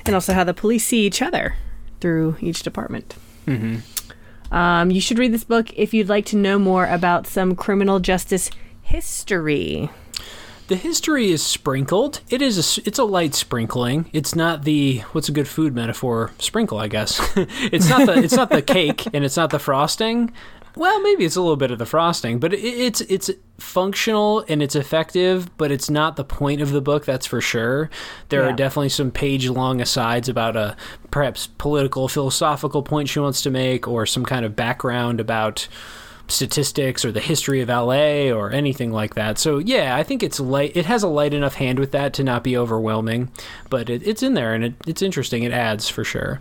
and 0.06 0.14
also 0.14 0.32
how 0.32 0.44
the 0.44 0.54
police 0.54 0.86
see 0.86 1.06
each 1.06 1.20
other 1.20 1.56
through 2.00 2.36
each 2.40 2.62
department. 2.62 3.14
Mm-hmm. 3.46 4.54
Um, 4.54 4.90
you 4.90 5.00
should 5.00 5.18
read 5.18 5.32
this 5.32 5.44
book 5.44 5.72
if 5.74 5.94
you'd 5.94 6.08
like 6.08 6.26
to 6.26 6.36
know 6.36 6.58
more 6.58 6.86
about 6.86 7.26
some 7.26 7.54
criminal 7.54 8.00
justice 8.00 8.50
history. 8.82 9.90
The 10.66 10.76
history 10.76 11.32
is 11.32 11.42
sprinkled. 11.42 12.20
It 12.30 12.40
is 12.40 12.78
a, 12.78 12.82
it's 12.86 12.98
a 12.98 13.04
light 13.04 13.34
sprinkling. 13.34 14.08
It's 14.12 14.36
not 14.36 14.62
the 14.62 15.00
what's 15.12 15.28
a 15.28 15.32
good 15.32 15.48
food 15.48 15.74
metaphor? 15.74 16.30
Sprinkle, 16.38 16.78
I 16.78 16.86
guess. 16.86 17.20
it's 17.36 17.88
not 17.88 18.06
the 18.06 18.14
it's 18.22 18.36
not 18.36 18.50
the 18.50 18.62
cake 18.62 19.06
and 19.12 19.24
it's 19.24 19.36
not 19.36 19.50
the 19.50 19.58
frosting. 19.58 20.32
Well, 20.76 21.00
maybe 21.00 21.24
it's 21.24 21.36
a 21.36 21.40
little 21.40 21.56
bit 21.56 21.70
of 21.70 21.78
the 21.78 21.86
frosting, 21.86 22.38
but 22.38 22.54
it, 22.54 22.64
it's 22.64 23.00
it's 23.02 23.30
functional 23.58 24.44
and 24.48 24.62
it's 24.62 24.74
effective, 24.74 25.56
but 25.58 25.70
it's 25.70 25.90
not 25.90 26.16
the 26.16 26.24
point 26.24 26.60
of 26.60 26.70
the 26.70 26.80
book. 26.80 27.04
That's 27.04 27.26
for 27.26 27.40
sure. 27.40 27.90
There 28.28 28.42
yeah. 28.42 28.50
are 28.50 28.56
definitely 28.56 28.88
some 28.90 29.10
page-long 29.10 29.80
asides 29.80 30.28
about 30.28 30.56
a 30.56 30.76
perhaps 31.10 31.48
political, 31.58 32.08
philosophical 32.08 32.82
point 32.82 33.08
she 33.08 33.18
wants 33.18 33.42
to 33.42 33.50
make, 33.50 33.88
or 33.88 34.06
some 34.06 34.24
kind 34.24 34.44
of 34.44 34.56
background 34.56 35.20
about 35.20 35.68
statistics 36.30 37.04
or 37.04 37.12
the 37.12 37.20
history 37.20 37.60
of 37.60 37.68
LA 37.68 38.30
or 38.30 38.50
anything 38.50 38.92
like 38.92 39.14
that. 39.14 39.38
So 39.38 39.58
yeah, 39.58 39.96
I 39.96 40.02
think 40.02 40.22
it's 40.22 40.40
light. 40.40 40.76
It 40.76 40.86
has 40.86 41.02
a 41.02 41.08
light 41.08 41.34
enough 41.34 41.54
hand 41.54 41.78
with 41.78 41.92
that 41.92 42.12
to 42.14 42.24
not 42.24 42.44
be 42.44 42.56
overwhelming, 42.56 43.30
but 43.68 43.90
it, 43.90 44.06
it's 44.06 44.22
in 44.22 44.34
there 44.34 44.54
and 44.54 44.64
it, 44.64 44.74
it's 44.86 45.02
interesting. 45.02 45.42
It 45.42 45.52
adds 45.52 45.88
for 45.88 46.04
sure. 46.04 46.40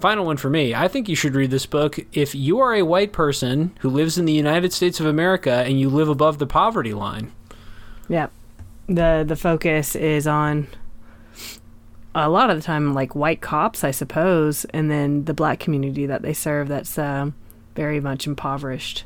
Final 0.00 0.24
one 0.24 0.36
for 0.36 0.50
me. 0.50 0.74
I 0.74 0.88
think 0.88 1.08
you 1.08 1.16
should 1.16 1.34
read 1.34 1.50
this 1.50 1.66
book 1.66 1.98
if 2.12 2.34
you 2.34 2.60
are 2.60 2.74
a 2.74 2.82
white 2.82 3.12
person 3.12 3.76
who 3.80 3.90
lives 3.90 4.18
in 4.18 4.24
the 4.24 4.32
United 4.32 4.72
States 4.72 5.00
of 5.00 5.06
America 5.06 5.64
and 5.66 5.78
you 5.78 5.88
live 5.88 6.08
above 6.08 6.38
the 6.38 6.46
poverty 6.46 6.94
line. 6.94 7.32
Yeah, 8.08 8.28
the 8.86 9.24
the 9.26 9.36
focus 9.36 9.96
is 9.96 10.26
on 10.26 10.68
a 12.14 12.28
lot 12.28 12.50
of 12.50 12.56
the 12.56 12.62
time 12.62 12.94
like 12.94 13.14
white 13.14 13.40
cops, 13.40 13.82
I 13.82 13.90
suppose, 13.90 14.64
and 14.66 14.90
then 14.90 15.24
the 15.24 15.34
black 15.34 15.58
community 15.58 16.06
that 16.06 16.22
they 16.22 16.32
serve. 16.32 16.68
That's 16.68 16.98
uh, 16.98 17.30
very 17.74 18.00
much 18.00 18.26
impoverished. 18.26 19.04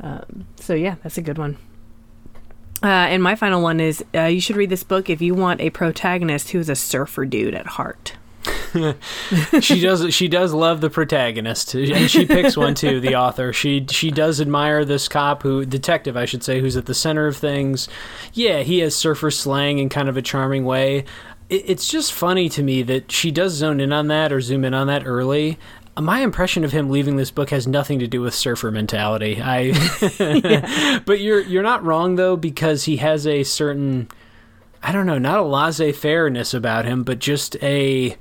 Um, 0.00 0.46
so 0.56 0.74
yeah, 0.74 0.96
that's 1.02 1.18
a 1.18 1.22
good 1.22 1.38
one. 1.38 1.56
Uh, 2.82 2.86
and 2.86 3.22
my 3.22 3.34
final 3.34 3.62
one 3.62 3.80
is 3.80 4.04
uh, 4.14 4.24
you 4.24 4.40
should 4.40 4.56
read 4.56 4.70
this 4.70 4.82
book 4.82 5.08
if 5.08 5.22
you 5.22 5.34
want 5.34 5.60
a 5.60 5.70
protagonist 5.70 6.50
who 6.50 6.58
is 6.58 6.68
a 6.68 6.76
surfer 6.76 7.24
dude 7.24 7.54
at 7.54 7.66
heart. 7.66 8.16
she 9.60 9.80
does 9.80 10.14
she 10.14 10.28
does 10.28 10.52
love 10.52 10.80
the 10.80 10.90
protagonist 10.90 11.74
and 11.74 12.10
she 12.10 12.26
picks 12.26 12.56
one 12.56 12.74
too 12.74 13.00
the 13.00 13.16
author 13.16 13.52
she 13.52 13.84
she 13.90 14.10
does 14.10 14.40
admire 14.40 14.84
this 14.84 15.08
cop 15.08 15.42
who 15.42 15.64
detective 15.64 16.16
I 16.16 16.26
should 16.26 16.44
say 16.44 16.60
who's 16.60 16.76
at 16.76 16.86
the 16.86 16.94
center 16.94 17.26
of 17.26 17.36
things 17.36 17.88
yeah 18.34 18.60
he 18.60 18.80
has 18.80 18.94
surfer 18.94 19.30
slang 19.30 19.78
in 19.78 19.88
kind 19.88 20.08
of 20.08 20.16
a 20.16 20.22
charming 20.22 20.64
way 20.64 21.04
it's 21.48 21.88
just 21.88 22.12
funny 22.12 22.48
to 22.50 22.62
me 22.62 22.82
that 22.82 23.10
she 23.10 23.30
does 23.30 23.52
zone 23.52 23.80
in 23.80 23.92
on 23.92 24.08
that 24.08 24.32
or 24.32 24.40
zoom 24.40 24.64
in 24.64 24.74
on 24.74 24.86
that 24.88 25.06
early 25.06 25.58
my 26.00 26.20
impression 26.20 26.64
of 26.64 26.72
him 26.72 26.90
leaving 26.90 27.16
this 27.16 27.30
book 27.30 27.50
has 27.50 27.66
nothing 27.66 27.98
to 28.00 28.06
do 28.06 28.20
with 28.20 28.34
surfer 28.34 28.70
mentality. 28.70 29.40
I, 29.42 29.72
but 31.06 31.20
you're 31.20 31.40
you're 31.40 31.62
not 31.62 31.84
wrong 31.84 32.16
though 32.16 32.36
because 32.36 32.84
he 32.84 32.98
has 32.98 33.26
a 33.26 33.44
certain, 33.44 34.08
I 34.82 34.92
don't 34.92 35.06
know, 35.06 35.18
not 35.18 35.38
a 35.38 35.42
laissez 35.42 35.92
fairness 35.92 36.52
about 36.52 36.84
him, 36.84 37.02
but 37.02 37.18
just 37.18 37.56
a 37.62 38.16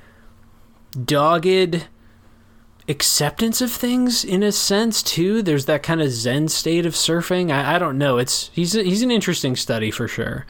dogged 1.03 1.87
acceptance 2.87 3.61
of 3.61 3.71
things 3.71 4.23
in 4.23 4.43
a 4.43 4.51
sense 4.51 5.01
too. 5.03 5.41
There's 5.41 5.65
that 5.65 5.83
kind 5.83 6.01
of 6.01 6.11
zen 6.11 6.47
state 6.47 6.85
of 6.85 6.93
surfing. 6.93 7.51
I, 7.51 7.75
I 7.75 7.79
don't 7.79 7.97
know. 7.97 8.17
It's 8.17 8.49
he's 8.53 8.75
a, 8.75 8.83
he's 8.83 9.01
an 9.01 9.11
interesting 9.11 9.55
study 9.55 9.91
for 9.91 10.07
sure. 10.07 10.45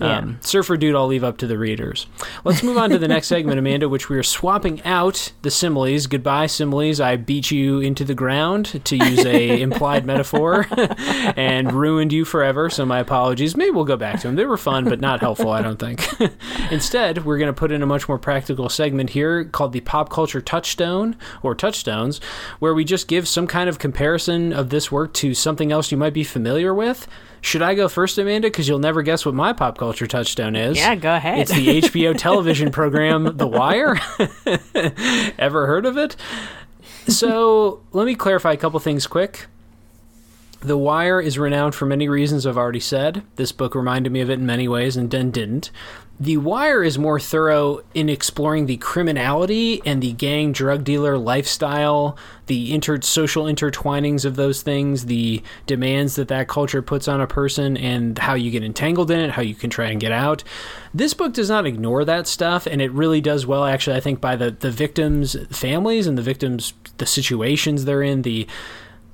Yeah. 0.00 0.18
Um, 0.18 0.38
Surfer 0.40 0.76
Dude, 0.76 0.94
I'll 0.94 1.06
leave 1.06 1.24
up 1.24 1.38
to 1.38 1.46
the 1.46 1.58
readers. 1.58 2.06
Let's 2.44 2.62
move 2.62 2.76
on 2.78 2.90
to 2.90 2.98
the 2.98 3.08
next 3.08 3.26
segment, 3.28 3.58
Amanda, 3.58 3.88
which 3.88 4.08
we 4.08 4.16
are 4.16 4.22
swapping 4.22 4.82
out 4.84 5.32
the 5.42 5.50
similes. 5.50 6.06
Goodbye, 6.06 6.46
similes. 6.46 7.00
I 7.00 7.16
beat 7.16 7.50
you 7.50 7.80
into 7.80 8.04
the 8.04 8.14
ground, 8.14 8.80
to 8.84 8.96
use 8.96 9.24
a 9.24 9.60
implied 9.60 10.06
metaphor, 10.06 10.66
and 11.36 11.72
ruined 11.72 12.12
you 12.12 12.24
forever. 12.24 12.70
So 12.70 12.86
my 12.86 13.00
apologies. 13.00 13.56
Maybe 13.56 13.70
we'll 13.70 13.84
go 13.84 13.96
back 13.96 14.20
to 14.20 14.28
them. 14.28 14.36
They 14.36 14.46
were 14.46 14.56
fun, 14.56 14.84
but 14.84 15.00
not 15.00 15.20
helpful, 15.20 15.50
I 15.50 15.62
don't 15.62 15.78
think. 15.78 16.08
Instead, 16.70 17.24
we're 17.24 17.38
going 17.38 17.52
to 17.52 17.58
put 17.58 17.72
in 17.72 17.82
a 17.82 17.86
much 17.86 18.08
more 18.08 18.18
practical 18.18 18.68
segment 18.68 19.10
here 19.10 19.44
called 19.44 19.72
the 19.72 19.80
Pop 19.80 20.10
Culture 20.10 20.40
Touchstone 20.40 21.16
or 21.42 21.54
Touchstones, 21.54 22.20
where 22.58 22.74
we 22.74 22.84
just 22.84 23.08
give 23.08 23.26
some 23.26 23.46
kind 23.46 23.68
of 23.68 23.78
comparison 23.78 24.52
of 24.52 24.70
this 24.70 24.92
work 24.92 25.12
to 25.14 25.34
something 25.34 25.72
else 25.72 25.90
you 25.90 25.98
might 25.98 26.14
be 26.14 26.24
familiar 26.24 26.72
with. 26.74 27.08
Should 27.40 27.62
I 27.62 27.74
go 27.74 27.88
first, 27.88 28.18
Amanda? 28.18 28.48
Because 28.48 28.68
you'll 28.68 28.78
never 28.78 29.02
guess 29.02 29.24
what 29.24 29.34
my 29.34 29.52
pop 29.52 29.78
culture 29.78 30.06
touchstone 30.06 30.56
is. 30.56 30.76
Yeah, 30.76 30.94
go 30.94 31.14
ahead. 31.14 31.38
It's 31.38 31.52
the 31.52 31.82
HBO 31.82 32.14
television 32.18 32.70
program 32.72 33.36
The 33.36 33.46
Wire. 33.46 33.96
Ever 35.38 35.66
heard 35.66 35.86
of 35.86 35.96
it? 35.96 36.16
So 37.06 37.82
let 37.92 38.06
me 38.06 38.14
clarify 38.14 38.52
a 38.52 38.56
couple 38.56 38.78
things 38.80 39.06
quick. 39.06 39.46
The 40.60 40.76
Wire 40.76 41.20
is 41.20 41.38
renowned 41.38 41.74
for 41.74 41.86
many 41.86 42.08
reasons 42.08 42.44
I've 42.44 42.58
already 42.58 42.80
said. 42.80 43.22
This 43.36 43.52
book 43.52 43.74
reminded 43.74 44.10
me 44.10 44.20
of 44.20 44.28
it 44.28 44.34
in 44.34 44.46
many 44.46 44.66
ways 44.66 44.96
and 44.96 45.10
then 45.10 45.30
didn't. 45.30 45.70
The 46.20 46.36
Wire 46.36 46.82
is 46.82 46.98
more 46.98 47.20
thorough 47.20 47.80
in 47.94 48.08
exploring 48.08 48.66
the 48.66 48.76
criminality 48.78 49.80
and 49.86 50.02
the 50.02 50.12
gang 50.14 50.50
drug 50.50 50.82
dealer 50.82 51.16
lifestyle, 51.16 52.18
the 52.46 52.74
inter- 52.74 53.00
social 53.02 53.44
intertwinings 53.44 54.24
of 54.24 54.34
those 54.34 54.60
things, 54.62 55.06
the 55.06 55.42
demands 55.66 56.16
that 56.16 56.26
that 56.26 56.48
culture 56.48 56.82
puts 56.82 57.06
on 57.06 57.20
a 57.20 57.28
person, 57.28 57.76
and 57.76 58.18
how 58.18 58.34
you 58.34 58.50
get 58.50 58.64
entangled 58.64 59.12
in 59.12 59.20
it, 59.20 59.30
how 59.30 59.42
you 59.42 59.54
can 59.54 59.70
try 59.70 59.90
and 59.90 60.00
get 60.00 60.10
out. 60.10 60.42
This 60.92 61.14
book 61.14 61.34
does 61.34 61.50
not 61.50 61.66
ignore 61.66 62.04
that 62.04 62.26
stuff, 62.26 62.66
and 62.66 62.82
it 62.82 62.90
really 62.90 63.20
does 63.20 63.46
well, 63.46 63.64
actually, 63.64 63.96
I 63.96 64.00
think, 64.00 64.20
by 64.20 64.34
the, 64.34 64.50
the 64.50 64.72
victims' 64.72 65.36
families 65.56 66.08
and 66.08 66.18
the 66.18 66.22
victims' 66.22 66.72
the 66.96 67.06
situations 67.06 67.84
they're 67.84 68.02
in, 68.02 68.22
the 68.22 68.48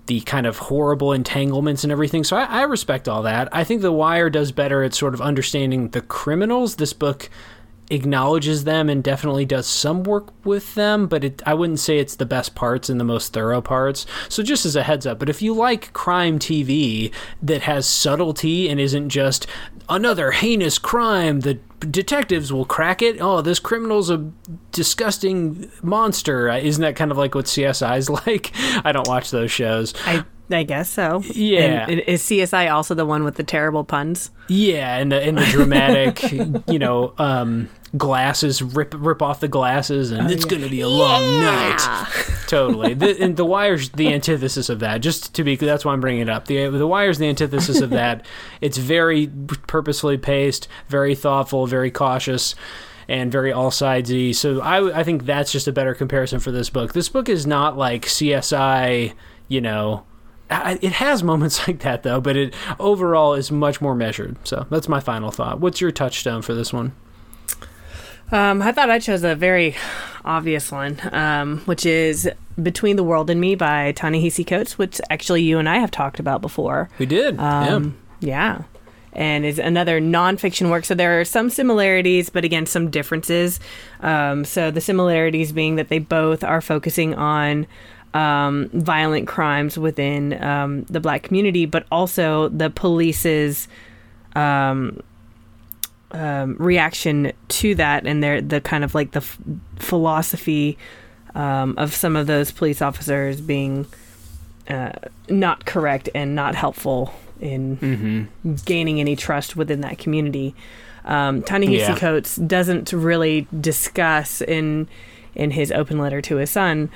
the 0.06 0.20
kind 0.22 0.46
of 0.46 0.58
horrible 0.58 1.12
entanglements 1.12 1.82
and 1.82 1.92
everything. 1.92 2.24
So 2.24 2.36
I, 2.36 2.44
I, 2.44 2.62
respect 2.62 3.08
all 3.08 3.22
that. 3.22 3.48
I 3.52 3.64
think 3.64 3.80
The 3.80 3.92
Wire 3.92 4.28
does 4.28 4.52
better 4.52 4.82
at 4.82 4.94
sort 4.94 5.14
of 5.14 5.20
understanding 5.20 5.88
the 5.88 6.02
criminals. 6.02 6.76
This 6.76 6.92
book 6.92 7.30
acknowledges 7.90 8.64
them 8.64 8.88
and 8.88 9.04
definitely 9.04 9.44
does 9.44 9.66
some 9.66 10.02
work 10.04 10.32
with 10.44 10.74
them, 10.74 11.06
but 11.06 11.24
it, 11.24 11.42
I 11.46 11.54
wouldn't 11.54 11.80
say 11.80 11.98
it's 11.98 12.16
the 12.16 12.26
best 12.26 12.54
parts 12.54 12.88
and 12.88 12.98
the 12.98 13.04
most 13.04 13.32
thorough 13.32 13.60
parts. 13.60 14.06
So 14.28 14.42
just 14.42 14.64
as 14.64 14.76
a 14.76 14.82
heads 14.82 15.06
up, 15.06 15.18
but 15.18 15.28
if 15.28 15.42
you 15.42 15.54
like 15.54 15.92
crime 15.92 16.38
TV 16.38 17.12
that 17.42 17.62
has 17.62 17.86
subtlety 17.86 18.68
and 18.68 18.80
isn't 18.80 19.10
just 19.10 19.46
another 19.88 20.30
heinous 20.30 20.78
crime 20.78 21.40
that 21.40 21.60
detectives 21.90 22.52
will 22.52 22.64
crack 22.64 23.02
it. 23.02 23.18
Oh, 23.20 23.40
this 23.40 23.58
criminal's 23.58 24.10
a 24.10 24.30
disgusting 24.72 25.70
monster. 25.82 26.50
Uh, 26.50 26.58
isn't 26.58 26.82
that 26.82 26.96
kind 26.96 27.10
of 27.10 27.18
like 27.18 27.34
what 27.34 27.46
CSI's 27.46 28.10
like? 28.26 28.52
I 28.84 28.92
don't 28.92 29.08
watch 29.08 29.30
those 29.30 29.50
shows. 29.50 29.94
I 30.04 30.24
I 30.50 30.62
guess 30.62 30.90
so. 30.90 31.22
Yeah. 31.32 31.86
And 31.88 32.00
is 32.00 32.22
CSI 32.22 32.70
also 32.70 32.94
the 32.94 33.06
one 33.06 33.24
with 33.24 33.36
the 33.36 33.42
terrible 33.42 33.84
puns? 33.84 34.30
Yeah, 34.48 34.96
and 34.96 35.10
the, 35.10 35.22
and 35.22 35.38
the 35.38 35.44
dramatic, 35.46 36.22
you 36.68 36.78
know, 36.78 37.14
um, 37.18 37.70
glasses 37.96 38.60
rip 38.60 38.94
rip 38.96 39.22
off 39.22 39.40
the 39.40 39.48
glasses, 39.48 40.10
and 40.10 40.26
oh, 40.26 40.30
it's 40.30 40.44
yeah. 40.44 40.50
going 40.50 40.62
to 40.62 40.68
be 40.68 40.80
a 40.80 40.88
long 40.88 41.22
yeah. 41.22 41.40
night. 41.40 42.26
totally. 42.46 42.94
The, 42.94 43.22
and 43.22 43.36
the 43.36 43.44
wire's 43.44 43.90
the 43.90 44.12
antithesis 44.12 44.68
of 44.68 44.80
that. 44.80 44.98
Just 44.98 45.34
to 45.34 45.44
be, 45.44 45.56
that's 45.56 45.84
why 45.84 45.92
I'm 45.92 46.00
bringing 46.00 46.22
it 46.22 46.28
up. 46.28 46.46
The 46.46 46.68
the 46.68 46.86
wire's 46.86 47.18
the 47.18 47.28
antithesis 47.28 47.80
of 47.80 47.90
that. 47.90 48.24
It's 48.60 48.78
very 48.78 49.26
purposefully 49.66 50.16
paced, 50.16 50.68
very 50.88 51.14
thoughtful, 51.14 51.66
very 51.66 51.90
cautious 51.90 52.54
and 53.08 53.30
very 53.30 53.52
all 53.52 53.70
sidesy. 53.70 54.34
So 54.34 54.60
I, 54.60 55.00
I 55.00 55.04
think 55.04 55.26
that's 55.26 55.52
just 55.52 55.68
a 55.68 55.72
better 55.72 55.94
comparison 55.94 56.40
for 56.40 56.50
this 56.50 56.70
book. 56.70 56.94
This 56.94 57.10
book 57.10 57.28
is 57.28 57.46
not 57.46 57.76
like 57.76 58.06
CSI, 58.06 59.12
you 59.48 59.60
know, 59.60 60.04
it 60.50 60.92
has 60.92 61.22
moments 61.22 61.66
like 61.68 61.80
that 61.80 62.02
though, 62.02 62.20
but 62.20 62.36
it 62.36 62.54
overall 62.78 63.34
is 63.34 63.50
much 63.50 63.80
more 63.80 63.94
measured. 63.94 64.36
So 64.46 64.66
that's 64.70 64.88
my 64.88 65.00
final 65.00 65.30
thought. 65.30 65.60
What's 65.60 65.80
your 65.80 65.90
touchstone 65.90 66.42
for 66.42 66.54
this 66.54 66.72
one? 66.72 66.92
Um, 68.32 68.62
I 68.62 68.72
thought 68.72 68.90
I 68.90 68.98
chose 68.98 69.22
a 69.22 69.34
very 69.34 69.76
obvious 70.24 70.72
one, 70.72 70.98
um, 71.12 71.58
which 71.66 71.84
is 71.84 72.28
Between 72.60 72.96
the 72.96 73.04
World 73.04 73.28
and 73.30 73.40
Me 73.40 73.54
by 73.54 73.92
Ta-Nehisi 73.92 74.46
Coates, 74.46 74.78
which 74.78 75.00
actually 75.10 75.42
you 75.42 75.58
and 75.58 75.68
I 75.68 75.76
have 75.76 75.90
talked 75.90 76.18
about 76.18 76.40
before. 76.40 76.88
We 76.98 77.06
did. 77.06 77.38
Um, 77.38 77.96
yeah. 78.20 78.56
Yeah. 78.56 78.62
And 79.12 79.44
is 79.44 79.60
another 79.60 80.00
nonfiction 80.00 80.70
work. 80.70 80.84
So 80.84 80.94
there 80.94 81.20
are 81.20 81.24
some 81.24 81.48
similarities, 81.48 82.30
but 82.30 82.44
again, 82.44 82.66
some 82.66 82.90
differences. 82.90 83.60
Um, 84.00 84.44
so 84.44 84.72
the 84.72 84.80
similarities 84.80 85.52
being 85.52 85.76
that 85.76 85.88
they 85.88 86.00
both 86.00 86.42
are 86.42 86.60
focusing 86.60 87.14
on 87.14 87.68
um, 88.14 88.70
violent 88.72 89.26
crimes 89.26 89.76
within 89.76 90.42
um, 90.42 90.84
the 90.84 91.00
black 91.00 91.24
community, 91.24 91.66
but 91.66 91.84
also 91.90 92.48
the 92.48 92.70
police's 92.70 93.68
um, 94.34 95.00
um 96.12 96.56
reaction 96.58 97.32
to 97.48 97.74
that 97.74 98.06
and 98.06 98.22
their 98.22 98.40
the 98.40 98.60
kind 98.60 98.84
of 98.84 98.94
like 98.94 99.12
the 99.12 99.20
f- 99.20 99.38
philosophy 99.76 100.78
um, 101.34 101.74
of 101.76 101.92
some 101.92 102.14
of 102.14 102.26
those 102.26 102.52
police 102.52 102.80
officers 102.80 103.40
being 103.40 103.86
uh, 104.68 104.92
not 105.28 105.66
correct 105.66 106.08
and 106.14 106.34
not 106.34 106.54
helpful 106.54 107.12
in 107.40 107.76
mm-hmm. 107.76 108.54
gaining 108.64 109.00
any 109.00 109.16
trust 109.16 109.56
within 109.56 109.80
that 109.80 109.98
community. 109.98 110.54
Um, 111.04 111.42
Ta-Nehisi 111.42 111.78
yeah. 111.78 111.98
Coates 111.98 112.36
doesn't 112.36 112.92
really 112.92 113.46
discuss 113.60 114.40
in 114.40 114.88
in 115.34 115.50
his 115.50 115.72
open 115.72 115.98
letter 115.98 116.20
to 116.22 116.36
his 116.36 116.50
son 116.50 116.90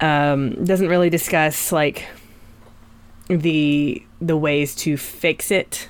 um, 0.00 0.64
doesn't 0.64 0.88
really 0.88 1.10
discuss 1.10 1.72
like 1.72 2.06
the 3.28 4.02
the 4.20 4.36
ways 4.36 4.74
to 4.74 4.96
fix 4.96 5.50
it 5.50 5.88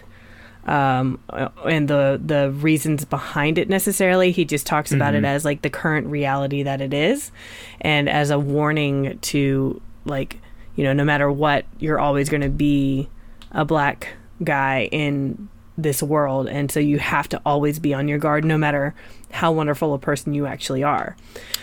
um, 0.69 1.19
and 1.67 1.89
the 1.89 2.21
the 2.25 2.51
reasons 2.51 3.05
behind 3.07 3.59
it 3.59 3.69
necessarily. 3.69 4.31
He 4.33 4.45
just 4.45 4.67
talks 4.67 4.93
about 4.93 5.15
mm-hmm. 5.15 5.25
it 5.25 5.29
as 5.29 5.45
like 5.45 5.63
the 5.63 5.71
current 5.71 6.07
reality 6.09 6.63
that 6.63 6.81
it 6.81 6.93
is, 6.93 7.33
and 7.81 8.09
as 8.09 8.31
a 8.31 8.39
warning 8.39 9.19
to 9.21 9.81
like 10.05 10.41
you 10.77 10.85
know 10.85 10.93
no 10.93 11.05
matter 11.05 11.33
what, 11.33 11.65
you're 11.79 11.99
always 11.99 12.29
going 12.29 12.43
to 12.43 12.51
be 12.51 13.09
a 13.51 13.65
black 13.65 14.15
guy 14.45 14.89
in 14.93 15.49
this 15.79 16.03
world, 16.03 16.49
and 16.49 16.71
so 16.71 16.81
you 16.81 16.99
have 16.99 17.29
to 17.31 17.41
always 17.47 17.79
be 17.79 17.95
on 17.95 18.07
your 18.07 18.19
guard, 18.19 18.45
no 18.45 18.59
matter 18.59 18.95
how 19.31 19.51
wonderful 19.51 19.95
a 19.95 19.99
person 19.99 20.35
you 20.35 20.45
actually 20.45 20.83
are. 20.83 21.17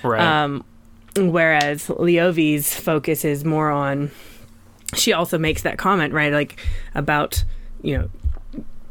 Right. 0.03 0.21
Um, 0.21 0.65
whereas 1.15 1.89
Leovy's 1.89 2.73
focus 2.73 3.25
is 3.25 3.45
more 3.45 3.71
on 3.71 4.11
she 4.93 5.13
also 5.13 5.37
makes 5.37 5.63
that 5.63 5.77
comment 5.77 6.13
right 6.13 6.31
like 6.31 6.59
about 6.93 7.43
you 7.81 7.97
know 7.97 8.09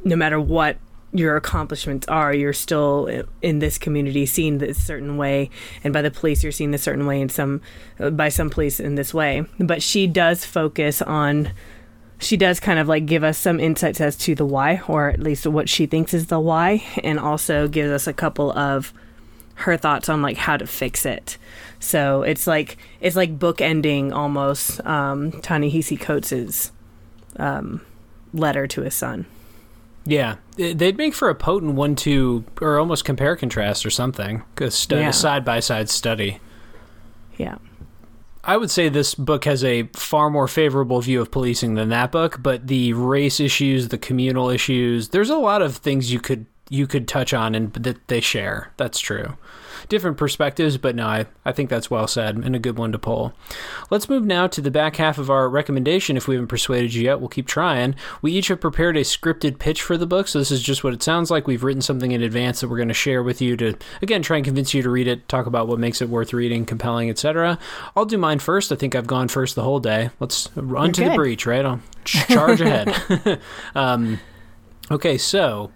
no 0.05 0.17
matter 0.17 0.41
what 0.41 0.77
your 1.15 1.37
accomplishments 1.37 2.07
are 2.09 2.35
you're 2.35 2.53
still 2.53 3.25
in 3.41 3.61
this 3.61 3.79
community 3.79 4.27
seen 4.27 4.59
this 4.59 4.83
certain 4.85 5.17
way 5.17 5.49
and 5.85 5.93
by 5.93 6.03
the 6.03 6.11
police 6.11 6.43
you're 6.43 6.53
seen 6.53 6.73
this 6.73 6.83
certain 6.83 7.07
way 7.07 7.23
and 7.23 7.31
some 7.31 7.61
by 8.13 8.29
some 8.29 8.51
police 8.51 8.81
in 8.81 8.97
this 8.97 9.15
way. 9.15 9.45
But 9.61 9.81
she 9.81 10.09
does 10.09 10.45
focus 10.45 11.01
on 11.01 11.53
she 12.19 12.37
does 12.37 12.59
kind 12.59 12.81
of 12.81 12.89
like 12.89 13.07
give 13.07 13.23
us 13.23 13.39
some 13.39 13.61
insights 13.61 14.01
as 14.01 14.17
to 14.17 14.35
the 14.35 14.45
why 14.45 14.81
or 14.89 15.09
at 15.09 15.21
least 15.21 15.47
what 15.47 15.69
she 15.69 15.87
thinks 15.87 16.13
is 16.13 16.27
the 16.27 16.41
why 16.41 16.85
and 17.05 17.21
also 17.21 17.69
gives 17.69 17.91
us 17.91 18.07
a 18.09 18.13
couple 18.13 18.51
of 18.59 18.93
her 19.57 19.77
thoughts 19.77 20.09
on 20.09 20.23
like 20.23 20.37
how 20.37 20.57
to 20.57 20.67
fix 20.67 21.07
it 21.07 21.39
so 21.85 22.23
it's 22.23 22.47
like 22.47 22.79
it's 23.01 23.15
like 23.15 23.39
bookending 23.39 24.13
almost 24.13 24.85
um, 24.87 25.33
Ta-Nehisi 25.43 26.01
Coates's 26.01 26.73
um, 27.37 27.85
letter 28.33 28.67
to 28.67 28.81
his 28.81 28.95
son. 28.95 29.27
Yeah, 30.07 30.37
they'd 30.57 30.97
make 30.97 31.15
for 31.15 31.29
a 31.29 31.35
potent 31.35 31.75
one-two 31.75 32.45
or 32.61 32.79
almost 32.79 33.05
compare 33.05 33.37
contrast 33.37 33.85
or 33.85 33.91
something. 33.91 34.43
A, 34.59 34.71
stu- 34.71 34.97
yeah. 34.97 35.11
side 35.11 35.45
by 35.45 35.61
side 35.61 35.91
study. 35.91 36.41
Yeah. 37.37 37.57
I 38.43 38.59
would 38.59 38.71
say 38.71 38.89
this 38.91 39.15
book 39.15 39.45
has 39.47 39.65
a 39.65 39.85
far 39.95 40.29
more 40.29 40.49
favorable 40.49 41.01
view 41.01 41.23
of 41.23 41.31
policing 41.31 41.75
than 41.75 41.89
that 41.89 42.13
book, 42.13 42.43
but 42.43 42.67
the 42.67 42.93
race 42.93 43.41
issues, 43.41 43.89
the 43.89 43.97
communal 43.97 44.51
issues, 44.51 45.09
there's 45.09 45.31
a 45.31 45.39
lot 45.39 45.63
of 45.63 45.77
things 45.77 46.13
you 46.13 46.21
could 46.21 46.45
you 46.71 46.87
could 46.87 47.07
touch 47.07 47.35
on 47.35 47.55
and 47.55 47.73
that 47.75 48.09
they 48.09 48.21
share. 48.21 48.73
That's 48.77 48.99
true 48.99 49.37
different 49.89 50.17
perspectives, 50.17 50.77
but 50.79 50.95
no, 50.95 51.07
I, 51.07 51.27
I 51.45 51.53
think 51.53 51.71
that's 51.71 51.91
well 51.91 52.07
said 52.07 52.37
and 52.37 52.55
a 52.55 52.59
good 52.59 52.79
one 52.79 52.93
to 52.93 52.99
pull. 52.99 53.35
Let's 53.91 54.09
move 54.09 54.25
now 54.25 54.47
to 54.47 54.61
the 54.61 54.71
back 54.71 54.97
half 54.97 55.19
of 55.19 55.31
our 55.31 55.49
recommendation. 55.49 56.17
If 56.17 56.29
we 56.29 56.35
haven't 56.35 56.49
persuaded 56.49 56.95
you 56.95 57.05
yet, 57.05 57.21
we'll 57.21 57.29
keep 57.29 57.47
trying. 57.47 57.95
We 58.23 58.33
each 58.33 58.49
have 58.49 58.61
prepared 58.61 58.97
a 58.97 59.01
scripted 59.01 59.59
pitch 59.59 59.83
for 59.83 59.97
the 59.97 60.07
book, 60.07 60.29
so 60.29 60.39
this 60.39 60.51
is 60.51 60.63
just 60.63 60.85
what 60.85 60.95
it 60.95 61.03
sounds 61.03 61.31
like. 61.31 61.47
We've 61.47 61.65
written 61.65 61.83
something 61.83 62.13
in 62.13 62.23
advance 62.23 62.61
that 62.61 62.69
we're 62.69 62.77
going 62.77 62.89
to 62.89 62.95
share 62.95 63.23
with 63.23 63.41
you 63.41 63.57
to, 63.59 63.75
again, 64.03 64.23
try 64.23 64.37
and 64.37 64.45
convince 64.45 64.75
you 64.75 64.83
to 64.83 64.91
read 64.91 65.09
it, 65.09 65.29
talk 65.29 65.47
about 65.47 65.69
what 65.69 65.79
makes 65.79 66.01
it 66.01 66.09
worth 66.09 66.33
reading, 66.33 66.65
compelling, 66.65 67.11
etc. 67.11 67.59
I'll 67.97 68.07
do 68.07 68.19
mine 68.19 68.39
first. 68.39 68.73
I 68.73 68.77
think 68.77 68.95
I've 68.95 69.07
gone 69.07 69.29
first 69.29 69.55
the 69.55 69.63
whole 69.63 69.81
day. 69.81 70.11
Let's 70.21 70.51
run 70.55 70.93
to 70.93 71.05
the 71.05 71.15
breach, 71.15 71.47
right? 71.47 71.65
I'll 71.65 71.81
charge 72.05 72.61
ahead. 72.61 73.41
um, 73.75 74.21
okay, 74.91 75.19
so 75.19 75.71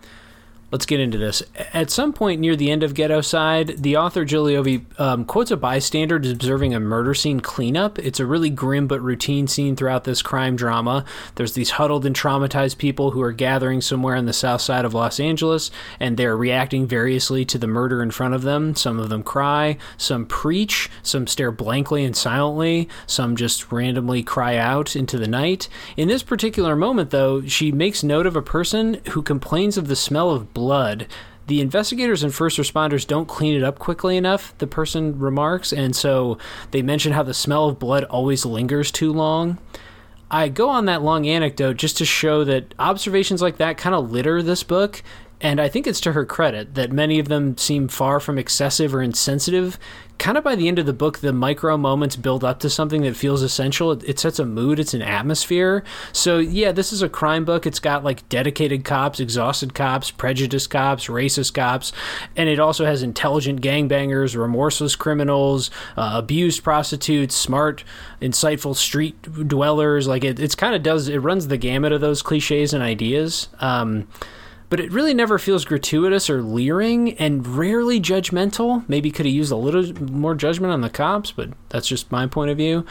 Let's 0.71 0.85
get 0.85 1.01
into 1.01 1.17
this. 1.17 1.43
At 1.73 1.91
some 1.91 2.13
point 2.13 2.43
near 2.43 2.55
the 2.55 2.71
end 2.71 2.83
of 2.83 2.93
Ghettoside, 2.93 3.81
the 3.81 3.97
author 3.97 4.27
Leovy 4.27 4.85
um, 5.01 5.25
quotes 5.25 5.51
a 5.51 5.57
bystander 5.57 6.17
observing 6.17 6.75
a 6.75 6.81
murder 6.81 7.15
scene 7.15 7.41
cleanup. 7.41 7.99
It's 7.99 8.21
a 8.21 8.27
really 8.27 8.51
grim 8.51 8.87
but 8.87 9.01
routine 9.01 9.47
scene 9.47 9.77
throughout 9.77 10.05
this 10.05 10.21
crime 10.21 10.57
drama. 10.57 11.07
There's 11.37 11.55
these 11.55 11.71
huddled 11.71 12.05
and 12.05 12.15
traumatized 12.15 12.77
people 12.77 13.13
who 13.13 13.23
are 13.23 13.33
gathering 13.33 13.81
somewhere 13.81 14.15
on 14.15 14.27
the 14.27 14.35
south 14.35 14.61
side 14.61 14.85
of 14.85 14.93
Los 14.93 15.19
Angeles, 15.19 15.71
and 15.99 16.19
they're 16.19 16.37
reacting 16.37 16.87
variously 16.87 17.47
to 17.47 17.57
the 17.57 17.67
murder 17.67 18.03
in 18.03 18.11
front 18.11 18.35
of 18.35 18.43
them. 18.43 18.75
Some 18.75 18.99
of 18.99 19.09
them 19.09 19.23
cry, 19.23 19.79
some 19.97 20.27
preach, 20.27 20.91
some 21.03 21.27
stare 21.27 21.51
blankly 21.51 22.05
and 22.05 22.15
silently, 22.15 22.91
some 23.07 23.37
just 23.37 23.73
randomly 23.73 24.23
cry 24.23 24.57
out 24.57 24.95
into 24.95 25.17
the 25.17 25.29
night. 25.29 25.71
In 25.97 26.09
this 26.09 26.23
particular 26.23 26.77
moment, 26.77 27.09
though, 27.09 27.41
she 27.41 27.73
makes 27.73 28.03
note 28.03 28.27
of 28.27 28.37
a 28.37 28.43
person 28.43 29.01
who 29.13 29.23
complains 29.23 29.79
of 29.79 29.89
the 29.89 29.97
smell 29.97 30.31
of 30.31 30.53
blood. 30.59 31.07
The 31.47 31.61
investigators 31.61 32.23
and 32.23 32.35
first 32.35 32.59
responders 32.59 33.07
don't 33.07 33.27
clean 33.29 33.55
it 33.55 33.63
up 33.63 33.79
quickly 33.79 34.17
enough, 34.17 34.57
the 34.59 34.67
person 34.67 35.19
remarks, 35.19 35.73
and 35.73 35.97
so 35.97 36.37
they 36.73 36.83
mention 36.83 37.13
how 37.13 37.23
the 37.23 37.33
smell 37.33 37.69
of 37.69 37.79
blood 37.79 38.05
always 38.05 38.45
lingers 38.45 38.91
too 38.91 39.13
long. 39.13 39.59
I 40.31 40.49
go 40.49 40.69
on 40.69 40.85
that 40.87 41.03
long 41.03 41.27
anecdote 41.27 41.79
just 41.79 41.97
to 41.99 42.05
show 42.05 42.45
that 42.45 42.75
observations 42.79 43.41
like 43.41 43.57
that 43.59 43.79
kind 43.79 43.95
of 43.95 44.11
litter 44.11 44.43
this 44.43 44.63
book. 44.63 45.03
And 45.41 45.61
I 45.61 45.69
think 45.69 45.87
it's 45.87 46.01
to 46.01 46.13
her 46.13 46.27
credit 46.27 46.75
that 46.75 46.93
many 46.93 47.19
of 47.19 47.29
them 47.29 47.57
seem 47.57 47.87
far 47.89 48.19
from 48.19 48.39
excessive 48.39 48.95
or 48.95 49.01
insensitive. 49.01 49.79
Kind 50.19 50.37
of 50.37 50.43
by 50.43 50.57
the 50.57 50.67
end 50.67 50.81
of 50.81 50.87
the 50.87 50.93
book, 50.93 51.21
the 51.21 51.33
micro 51.33 51.77
moments 51.77 52.17
build 52.17 52.43
up 52.43 52.59
to 52.61 52.71
something 52.71 53.03
that 53.03 53.15
feels 53.15 53.41
essential. 53.41 53.93
It, 53.93 54.03
it, 54.05 54.19
sets 54.19 54.41
a 54.41 54.45
mood, 54.45 54.81
it's 54.81 54.93
an 54.93 55.01
atmosphere. 55.03 55.85
So, 56.13 56.39
yeah, 56.39 56.73
this 56.73 56.93
is 56.93 57.03
a 57.03 57.09
crime 57.09 57.45
book. 57.45 57.67
It's 57.67 57.79
got 57.79 58.03
like 58.03 58.29
dedicated 58.29 58.85
cops, 58.85 59.21
exhausted 59.21 59.75
cops, 59.75 60.11
prejudiced 60.11 60.71
cops, 60.71 61.07
racist 61.07 61.55
cops, 61.55 61.93
and 62.37 62.49
it 62.49 62.59
also 62.59 62.85
has 62.85 63.03
intelligent 63.03 63.63
gangbangers, 63.63 64.37
remorseless 64.37 64.97
criminals, 64.97 65.71
uh, 65.97 66.15
abused 66.15 66.65
prostitutes, 66.65 67.37
smart, 67.37 67.85
insightful 68.21 68.75
street 68.75 69.23
dwellers. 69.23 70.09
Like, 70.09 70.25
it, 70.25 70.41
it's 70.41 70.57
kind 70.57 70.75
of 70.75 70.83
does, 70.83 71.09
it 71.09 71.19
runs 71.19 71.47
the 71.47 71.57
gamut 71.57 71.93
of 71.93 72.01
those 72.01 72.23
cliches 72.23 72.75
and 72.75 72.83
ideas. 72.83 73.49
Um, 73.61 74.09
but 74.71 74.81
it 74.81 74.93
really 74.93 75.15
never 75.15 75.39
feels 75.39 75.65
gratuitous 75.65 76.29
or 76.29 76.43
leering 76.43 77.15
and 77.15 77.47
rarely 77.47 78.01
judgmental. 78.01 78.87
Maybe 78.89 79.11
could 79.11 79.27
have 79.27 79.35
used 79.35 79.53
a 79.53 79.57
little 79.57 79.95
more 80.11 80.35
judgment 80.35 80.73
on 80.73 80.81
the 80.81 80.91
cops, 80.91 81.33
but 81.33 81.51
that's 81.69 81.89
just 81.89 82.13
my 82.13 82.27
point 82.27 82.51
of 82.51 82.57
view. 82.57 82.85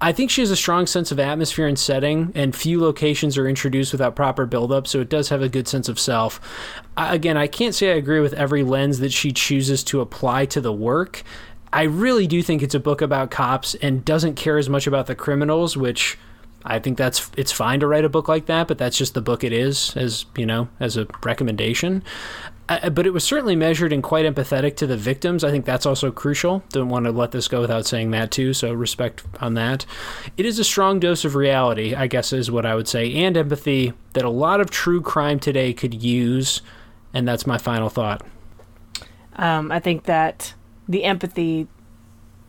I 0.00 0.10
think 0.10 0.30
she 0.30 0.40
has 0.40 0.50
a 0.50 0.56
strong 0.56 0.88
sense 0.88 1.12
of 1.12 1.20
atmosphere 1.20 1.68
and 1.68 1.78
setting, 1.78 2.32
and 2.34 2.56
few 2.56 2.80
locations 2.80 3.38
are 3.38 3.46
introduced 3.46 3.92
without 3.92 4.16
proper 4.16 4.46
build-up, 4.46 4.88
so 4.88 5.00
it 5.00 5.08
does 5.08 5.28
have 5.28 5.42
a 5.42 5.48
good 5.48 5.68
sense 5.68 5.88
of 5.88 6.00
self. 6.00 6.40
Again, 6.96 7.36
I 7.36 7.46
can't 7.46 7.72
say 7.72 7.92
I 7.92 7.96
agree 7.96 8.18
with 8.18 8.32
every 8.32 8.64
lens 8.64 8.98
that 8.98 9.12
she 9.12 9.30
chooses 9.30 9.84
to 9.84 10.00
apply 10.00 10.46
to 10.46 10.60
the 10.60 10.72
work. 10.72 11.22
I 11.72 11.84
really 11.84 12.26
do 12.26 12.42
think 12.42 12.62
it's 12.62 12.74
a 12.74 12.80
book 12.80 13.00
about 13.00 13.30
cops 13.30 13.76
and 13.76 14.04
doesn't 14.04 14.34
care 14.34 14.58
as 14.58 14.68
much 14.68 14.88
about 14.88 15.06
the 15.06 15.14
criminals, 15.14 15.76
which 15.76 16.18
I 16.64 16.78
think 16.78 16.98
that's 16.98 17.30
it's 17.36 17.52
fine 17.52 17.80
to 17.80 17.86
write 17.86 18.04
a 18.04 18.08
book 18.08 18.28
like 18.28 18.46
that, 18.46 18.68
but 18.68 18.78
that's 18.78 18.96
just 18.96 19.14
the 19.14 19.22
book 19.22 19.44
it 19.44 19.52
is, 19.52 19.96
as 19.96 20.26
you 20.36 20.46
know, 20.46 20.68
as 20.80 20.96
a 20.96 21.06
recommendation. 21.24 22.02
Uh, 22.68 22.88
but 22.90 23.06
it 23.06 23.10
was 23.10 23.24
certainly 23.24 23.56
measured 23.56 23.92
and 23.92 24.02
quite 24.02 24.24
empathetic 24.24 24.76
to 24.76 24.86
the 24.86 24.96
victims. 24.96 25.42
I 25.42 25.50
think 25.50 25.64
that's 25.64 25.84
also 25.84 26.10
crucial. 26.10 26.62
Don't 26.70 26.88
want 26.88 27.04
to 27.06 27.12
let 27.12 27.32
this 27.32 27.48
go 27.48 27.60
without 27.60 27.86
saying 27.86 28.12
that 28.12 28.30
too. 28.30 28.54
So 28.54 28.72
respect 28.72 29.24
on 29.40 29.54
that. 29.54 29.84
It 30.36 30.46
is 30.46 30.58
a 30.58 30.64
strong 30.64 31.00
dose 31.00 31.24
of 31.24 31.34
reality, 31.34 31.94
I 31.94 32.06
guess, 32.06 32.32
is 32.32 32.50
what 32.50 32.64
I 32.64 32.74
would 32.74 32.88
say, 32.88 33.12
and 33.12 33.36
empathy 33.36 33.92
that 34.14 34.24
a 34.24 34.30
lot 34.30 34.60
of 34.60 34.70
true 34.70 35.02
crime 35.02 35.40
today 35.40 35.72
could 35.72 36.02
use. 36.02 36.62
And 37.12 37.26
that's 37.26 37.46
my 37.46 37.58
final 37.58 37.88
thought. 37.88 38.24
Um, 39.36 39.72
I 39.72 39.80
think 39.80 40.04
that 40.04 40.54
the 40.88 41.04
empathy 41.04 41.66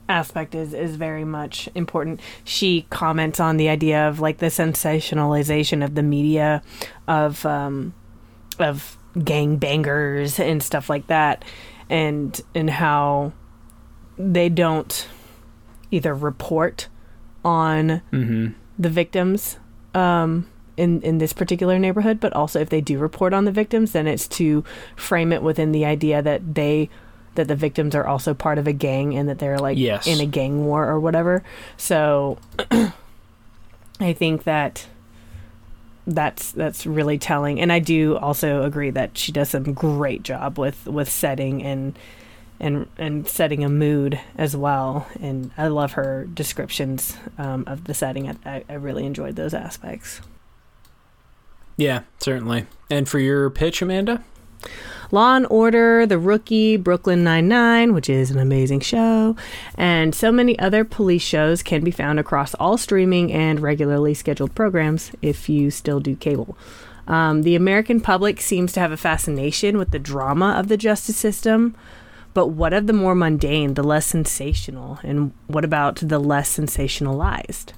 aspect 0.10 0.56
is 0.56 0.74
is 0.74 0.96
very 0.96 1.24
much 1.24 1.70
important. 1.76 2.20
She 2.44 2.86
comments 2.90 3.40
on 3.40 3.58
the 3.58 3.70
idea 3.70 4.08
of 4.08 4.20
like 4.20 4.38
the 4.38 4.48
sensationalization 4.48 5.84
of 5.84 5.96
the 5.96 6.04
media 6.04 6.62
of 7.08 7.46
um, 7.46 7.94
of 8.60 8.98
gang 9.24 9.58
bangers 9.58 10.40
and 10.40 10.62
stuff 10.62 10.90
like 10.90 11.08
that, 11.08 11.44
and 11.90 12.40
and 12.54 12.70
how 12.70 13.34
they 14.18 14.50
don't 14.50 15.08
either 15.92 16.14
report 16.14 16.88
on 17.46 18.02
mm-hmm. 18.12 18.48
the 18.80 18.90
victims 18.90 19.58
um, 19.94 20.50
in 20.78 21.02
in 21.02 21.18
this 21.18 21.34
particular 21.34 21.78
neighborhood, 21.80 22.20
but 22.20 22.34
also 22.34 22.60
if 22.60 22.70
they 22.70 22.82
do 22.82 22.98
report 22.98 23.34
on 23.34 23.46
the 23.46 23.52
victims, 23.52 23.92
then 23.92 24.08
it's 24.08 24.28
to 24.28 24.64
frame 24.96 25.32
it 25.32 25.44
within 25.44 25.72
the 25.72 25.86
idea 25.86 26.22
that 26.22 26.56
they 26.56 26.90
that 27.36 27.48
the 27.48 27.56
victims 27.56 27.96
are 27.96 28.06
also 28.06 28.34
part 28.34 28.58
of 28.58 28.68
a 28.68 28.74
gang 28.74 29.16
and 29.16 29.30
that 29.30 29.40
they're 29.40 29.60
like 29.60 29.78
yes. 29.78 30.08
in 30.08 30.20
a 30.20 30.26
gang 30.26 30.66
war 30.66 30.88
or 30.88 31.00
whatever. 31.00 31.44
So 31.78 32.38
I 34.00 34.14
think 34.14 34.44
that 34.44 34.88
that's 36.06 36.52
that's 36.52 36.86
really 36.86 37.18
telling. 37.18 37.60
And 37.60 37.72
I 37.72 37.80
do 37.80 38.18
also 38.18 38.64
agree 38.64 38.90
that 38.92 39.18
she 39.18 39.32
does 39.32 39.50
some 39.50 39.74
great 39.74 40.24
job 40.24 40.58
with 40.58 40.86
with 40.86 41.10
setting 41.10 41.64
and 41.64 41.98
and 42.60 42.88
and 42.98 43.28
setting 43.28 43.64
a 43.64 43.70
mood 43.70 44.20
as 44.38 44.56
well. 44.56 45.08
And 45.20 45.52
I 45.58 45.68
love 45.68 45.94
her 45.94 46.26
descriptions 46.26 47.18
um, 47.38 47.64
of 47.68 47.86
the 47.86 47.94
setting. 47.94 48.38
I, 48.46 48.64
I 48.70 48.74
really 48.74 49.06
enjoyed 49.06 49.36
those 49.36 49.54
aspects. 49.54 50.22
Yeah 51.78 52.02
certainly. 52.20 52.68
And 52.90 53.10
for 53.10 53.20
your 53.20 53.50
pitch 53.50 53.82
Amanda 53.82 54.24
Law 55.12 55.36
and 55.36 55.46
Order, 55.50 56.08
The 56.08 56.18
Rookie, 56.18 56.76
Brooklyn 56.76 57.24
Nine-Nine, 57.24 57.94
which 57.94 58.10
is 58.10 58.32
an 58.32 58.40
amazing 58.40 58.80
show, 58.80 59.36
and 59.76 60.16
so 60.16 60.32
many 60.32 60.58
other 60.58 60.84
police 60.84 61.22
shows 61.22 61.62
can 61.62 61.84
be 61.84 61.92
found 61.92 62.20
across 62.20 62.56
all 62.56 62.78
streaming 62.78 63.32
and 63.32 63.60
regularly 63.60 64.16
scheduled 64.16 64.56
programs 64.56 65.12
if 65.22 65.48
you 65.48 65.70
still 65.70 66.00
do 66.00 66.16
cable. 66.16 66.58
Um, 67.08 67.44
the 67.44 67.56
American 67.56 68.02
public 68.02 68.42
seems 68.42 68.72
to 68.74 68.80
have 68.80 68.92
a 68.92 68.98
fascination 68.98 69.78
with 69.78 69.92
the 69.92 70.00
drama 70.00 70.56
of 70.58 70.68
the 70.68 70.78
justice 70.78 71.18
system, 71.18 71.76
but 72.34 72.48
what 72.48 72.74
of 72.74 72.88
the 72.88 72.94
more 72.94 73.14
mundane, 73.14 73.76
the 73.76 73.84
less 73.84 74.08
sensational, 74.08 75.00
and 75.04 75.32
what 75.46 75.64
about 75.64 75.98
the 75.98 76.18
less 76.18 76.58
sensationalized? 76.58 77.74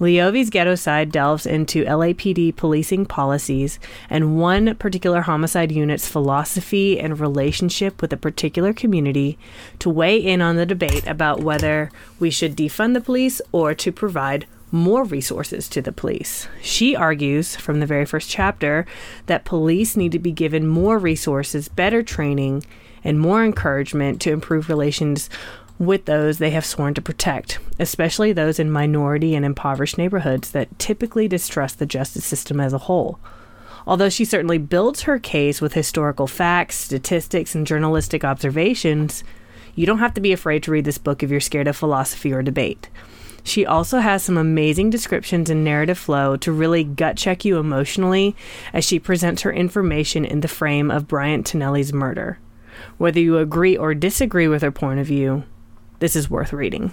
Leovy's 0.00 0.50
Ghetto 0.50 0.74
Side 0.74 1.10
delves 1.10 1.44
into 1.44 1.84
LAPD 1.84 2.54
policing 2.54 3.06
policies 3.06 3.80
and 4.08 4.38
one 4.38 4.76
particular 4.76 5.22
homicide 5.22 5.72
unit's 5.72 6.08
philosophy 6.08 7.00
and 7.00 7.18
relationship 7.18 8.00
with 8.00 8.12
a 8.12 8.16
particular 8.16 8.72
community 8.72 9.38
to 9.80 9.90
weigh 9.90 10.18
in 10.18 10.40
on 10.40 10.56
the 10.56 10.66
debate 10.66 11.06
about 11.06 11.40
whether 11.40 11.90
we 12.20 12.30
should 12.30 12.56
defund 12.56 12.94
the 12.94 13.00
police 13.00 13.40
or 13.52 13.74
to 13.74 13.90
provide 13.90 14.46
more 14.70 15.04
resources 15.04 15.68
to 15.68 15.80
the 15.80 15.92
police. 15.92 16.46
She 16.60 16.94
argues 16.94 17.56
from 17.56 17.80
the 17.80 17.86
very 17.86 18.04
first 18.04 18.28
chapter 18.28 18.86
that 19.26 19.44
police 19.44 19.96
need 19.96 20.12
to 20.12 20.18
be 20.18 20.32
given 20.32 20.66
more 20.66 20.98
resources, 20.98 21.68
better 21.68 22.02
training, 22.02 22.64
and 23.04 23.18
more 23.18 23.44
encouragement 23.44 24.20
to 24.20 24.32
improve 24.32 24.68
relations 24.68 25.30
with 25.78 26.06
those 26.06 26.38
they 26.38 26.50
have 26.50 26.66
sworn 26.66 26.94
to 26.94 27.02
protect, 27.02 27.58
especially 27.78 28.32
those 28.32 28.58
in 28.58 28.70
minority 28.70 29.34
and 29.34 29.44
impoverished 29.44 29.98
neighborhoods 29.98 30.50
that 30.50 30.78
typically 30.78 31.28
distrust 31.28 31.78
the 31.78 31.86
justice 31.86 32.24
system 32.24 32.60
as 32.60 32.72
a 32.72 32.78
whole. 32.78 33.18
Although 33.86 34.10
she 34.10 34.24
certainly 34.24 34.58
builds 34.58 35.02
her 35.02 35.18
case 35.18 35.60
with 35.60 35.72
historical 35.72 36.26
facts, 36.26 36.76
statistics, 36.76 37.54
and 37.54 37.66
journalistic 37.66 38.24
observations, 38.24 39.24
you 39.74 39.86
don't 39.86 40.00
have 40.00 40.14
to 40.14 40.20
be 40.20 40.32
afraid 40.32 40.62
to 40.64 40.72
read 40.72 40.84
this 40.84 40.98
book 40.98 41.22
if 41.22 41.30
you're 41.30 41.40
scared 41.40 41.68
of 41.68 41.76
philosophy 41.76 42.32
or 42.32 42.42
debate. 42.42 42.90
She 43.44 43.64
also 43.64 44.00
has 44.00 44.22
some 44.22 44.36
amazing 44.36 44.90
descriptions 44.90 45.48
and 45.48 45.64
narrative 45.64 45.96
flow 45.96 46.36
to 46.36 46.52
really 46.52 46.84
gut 46.84 47.16
check 47.16 47.44
you 47.44 47.58
emotionally 47.58 48.36
as 48.72 48.84
she 48.84 48.98
presents 48.98 49.42
her 49.42 49.52
information 49.52 50.24
in 50.24 50.40
the 50.40 50.48
frame 50.48 50.90
of 50.90 51.08
Bryant 51.08 51.46
Tonelli's 51.46 51.92
murder. 51.92 52.38
Whether 52.98 53.20
you 53.20 53.38
agree 53.38 53.76
or 53.76 53.94
disagree 53.94 54.48
with 54.48 54.60
her 54.62 54.70
point 54.70 55.00
of 55.00 55.06
view, 55.06 55.44
this 55.98 56.16
is 56.16 56.30
worth 56.30 56.52
reading. 56.52 56.92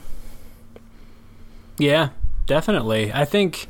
Yeah, 1.78 2.10
definitely. 2.46 3.12
I 3.13 3.26
think 3.26 3.68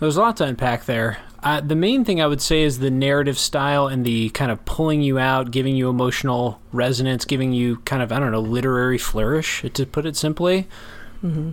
there's 0.00 0.16
a 0.16 0.20
lot 0.20 0.36
to 0.38 0.44
unpack 0.44 0.84
there. 0.84 1.18
Uh, 1.42 1.60
the 1.60 1.76
main 1.76 2.04
thing 2.06 2.22
I 2.22 2.26
would 2.26 2.40
say 2.40 2.62
is 2.62 2.78
the 2.78 2.90
narrative 2.90 3.38
style 3.38 3.86
and 3.86 4.04
the 4.04 4.30
kind 4.30 4.50
of 4.50 4.64
pulling 4.64 5.02
you 5.02 5.18
out, 5.18 5.50
giving 5.50 5.76
you 5.76 5.90
emotional 5.90 6.58
resonance, 6.72 7.26
giving 7.26 7.52
you 7.52 7.76
kind 7.84 8.02
of, 8.02 8.10
I 8.10 8.18
don't 8.18 8.32
know, 8.32 8.40
literary 8.40 8.96
flourish, 8.96 9.62
to 9.74 9.86
put 9.86 10.06
it 10.06 10.16
simply. 10.16 10.66
Mm-hmm. 11.22 11.50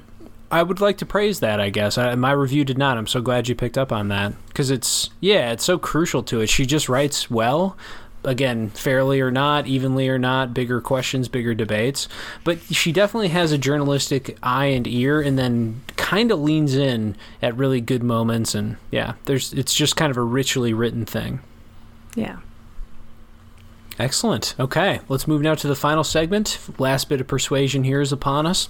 I 0.50 0.64
would 0.64 0.80
like 0.82 0.98
to 1.00 1.06
praise 1.06 1.42
that, 1.42 1.60
I 1.60 1.70
guess. 1.70 1.98
I, 1.98 2.16
my 2.16 2.32
review 2.32 2.64
did 2.66 2.78
not. 2.78 2.98
I'm 2.98 3.08
so 3.08 3.22
glad 3.22 3.48
you 3.48 3.56
picked 3.56 3.78
up 3.78 3.92
on 3.92 4.08
that. 4.10 4.34
Because 4.48 4.70
it's, 4.70 5.10
yeah, 5.20 5.52
it's 5.52 5.64
so 5.64 5.78
crucial 5.78 6.24
to 6.24 6.42
it. 6.42 6.48
She 6.48 6.66
just 6.66 6.88
writes 6.90 7.30
well, 7.30 7.78
again, 8.24 8.70
fairly 8.70 9.22
or 9.22 9.32
not, 9.32 9.68
evenly 9.68 10.08
or 10.10 10.20
not, 10.20 10.54
bigger 10.54 10.82
questions, 10.82 11.28
bigger 11.28 11.54
debates. 11.54 12.08
But 12.44 12.62
she 12.64 12.92
definitely 12.92 13.30
has 13.30 13.52
a 13.52 13.58
journalistic 13.58 14.38
eye 14.44 14.68
and 14.68 14.88
ear, 14.88 15.22
and 15.22 15.38
then 15.38 15.82
kind 15.98 16.32
of 16.32 16.40
leans 16.40 16.76
in 16.76 17.16
at 17.42 17.56
really 17.56 17.82
good 17.82 18.04
moments. 18.04 18.56
And 18.56 18.78
yeah, 18.92 19.14
there's 19.26 19.54
it's 19.54 19.74
just 19.74 19.96
kind 19.96 20.12
of 20.12 20.18
a 20.18 20.22
richly 20.22 20.74
written 20.74 21.06
thing. 21.06 21.40
Yeah. 22.16 22.38
Excellent. 24.02 24.56
Okay, 24.60 25.00
let's 25.10 25.28
move 25.28 25.44
now 25.44 25.54
to 25.54 25.68
the 25.68 25.76
final 25.76 26.04
segment. 26.04 26.58
Last 26.80 27.08
bit 27.08 27.22
of 27.22 27.28
persuasion 27.28 27.84
here 27.84 28.02
is 28.02 28.12
upon 28.12 28.48
us. 28.48 28.68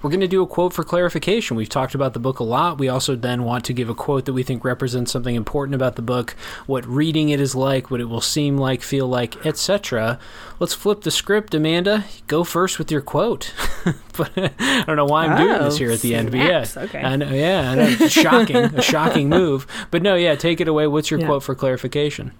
We're 0.00 0.10
going 0.10 0.20
to 0.20 0.28
do 0.28 0.40
a 0.40 0.46
quote 0.46 0.72
for 0.72 0.84
clarification. 0.84 1.56
We've 1.56 1.68
talked 1.68 1.96
about 1.96 2.12
the 2.12 2.20
book 2.20 2.38
a 2.38 2.44
lot. 2.44 2.78
We 2.78 2.88
also 2.88 3.16
then 3.16 3.42
want 3.42 3.64
to 3.64 3.72
give 3.72 3.88
a 3.88 3.94
quote 3.94 4.24
that 4.26 4.34
we 4.34 4.44
think 4.44 4.64
represents 4.64 5.10
something 5.10 5.34
important 5.34 5.74
about 5.74 5.96
the 5.96 6.02
book, 6.02 6.36
what 6.66 6.86
reading 6.86 7.30
it 7.30 7.40
is 7.40 7.56
like, 7.56 7.90
what 7.90 8.00
it 8.00 8.04
will 8.04 8.20
seem 8.20 8.56
like, 8.56 8.82
feel 8.82 9.08
like, 9.08 9.44
etc. 9.44 10.20
Let's 10.60 10.74
flip 10.74 11.00
the 11.00 11.10
script, 11.10 11.54
Amanda. 11.54 12.04
Go 12.28 12.44
first 12.44 12.78
with 12.78 12.92
your 12.92 13.00
quote. 13.00 13.52
but 14.16 14.30
I 14.38 14.84
don't 14.86 14.94
know 14.94 15.06
why 15.06 15.24
I'm 15.24 15.32
oh, 15.32 15.38
doing 15.38 15.64
this 15.64 15.74
oh, 15.74 15.78
here 15.78 15.90
at 15.90 16.02
the 16.02 16.14
end, 16.14 16.30
but 16.30 16.38
yeah, 16.38 16.64
okay. 16.76 17.02
I 17.02 17.16
know, 17.16 17.30
yeah, 17.30 17.72
I 17.72 17.74
know, 17.74 18.06
shocking, 18.06 18.56
a 18.56 18.82
shocking 18.82 19.28
move. 19.38 19.66
But 19.90 20.02
no, 20.02 20.14
yeah, 20.14 20.36
take 20.36 20.60
it 20.60 20.68
away. 20.68 20.86
What's 20.86 21.10
your 21.10 21.18
yeah. 21.18 21.26
quote 21.26 21.42
for 21.42 21.56
clarification? 21.56 22.30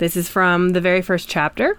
This 0.00 0.16
is 0.16 0.30
from 0.30 0.70
the 0.70 0.80
very 0.80 1.02
first 1.02 1.28
chapter. 1.28 1.78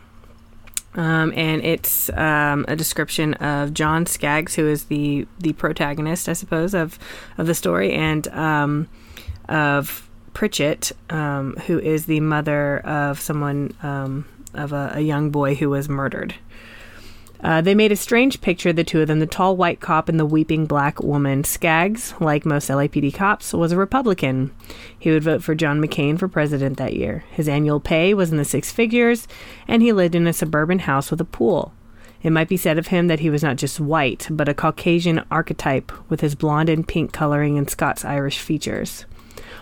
Um, 0.94 1.34
and 1.36 1.64
it's 1.66 2.12
um, 2.12 2.66
a 2.68 2.76
description 2.76 3.34
of 3.36 3.74
John 3.74 4.06
Skaggs, 4.06 4.54
who 4.54 4.68
is 4.68 4.86
the 4.86 5.26
the 5.40 5.54
protagonist, 5.54 6.30
I 6.30 6.34
suppose, 6.34 6.76
of 6.76 7.00
of 7.40 7.48
the 7.48 7.56
story, 7.56 7.94
and 7.94 8.28
um, 8.28 8.88
of 9.50 10.08
Pritchett, 10.34 10.92
um, 11.10 11.56
who 11.66 11.80
is 11.80 12.06
the 12.06 12.20
mother 12.20 12.80
of 12.82 13.20
someone 13.20 13.74
um, 13.82 14.26
of 14.54 14.72
a, 14.72 14.92
a 14.96 15.02
young 15.02 15.32
boy 15.32 15.56
who 15.56 15.72
was 15.72 15.90
murdered. 15.90 16.36
Uh, 17.44 17.60
they 17.60 17.74
made 17.74 17.92
a 17.92 17.96
strange 17.96 18.40
picture, 18.42 18.72
the 18.72 18.84
two 18.84 19.02
of 19.02 19.08
them, 19.08 19.20
the 19.20 19.26
tall 19.26 19.58
white 19.58 19.80
cop 19.80 20.08
and 20.08 20.20
the 20.20 20.26
weeping 20.26 20.66
black 20.66 21.02
woman. 21.02 21.44
Skaggs, 21.44 22.14
like 22.20 22.46
most 22.46 22.70
LAPD 22.70 23.14
cops, 23.14 23.52
was 23.54 23.72
a 23.72 23.78
Republican. 23.78 24.52
He 24.98 25.10
would 25.10 25.24
vote 25.24 25.44
for 25.44 25.56
John 25.56 25.82
McCain 25.82 26.20
for 26.20 26.28
president 26.28 26.78
that 26.78 26.96
year. 26.96 27.24
His 27.32 27.50
annual 27.50 27.80
pay 27.80 28.14
was 28.14 28.32
in 28.32 28.38
the 28.38 28.46
six 28.46 28.72
figures, 28.72 29.28
and 29.68 29.82
he 29.82 29.92
lived 29.92 30.14
in 30.14 30.28
a 30.28 30.34
suburban 30.34 30.80
house 30.80 31.10
with 31.10 31.20
a 31.20 31.26
pool. 31.26 31.74
It 32.22 32.30
might 32.30 32.50
be 32.50 32.58
said 32.58 32.78
of 32.78 32.88
him 32.88 33.08
that 33.08 33.22
he 33.22 33.32
was 33.32 33.42
not 33.42 33.56
just 33.56 33.80
white, 33.80 34.28
but 34.30 34.48
a 34.48 34.54
Caucasian 34.54 35.24
archetype 35.32 35.92
with 36.10 36.22
his 36.22 36.36
blonde 36.36 36.70
and 36.70 36.88
pink 36.88 37.12
coloring 37.12 37.58
and 37.58 37.68
Scots 37.68 38.06
Irish 38.06 38.38
features. 38.40 39.06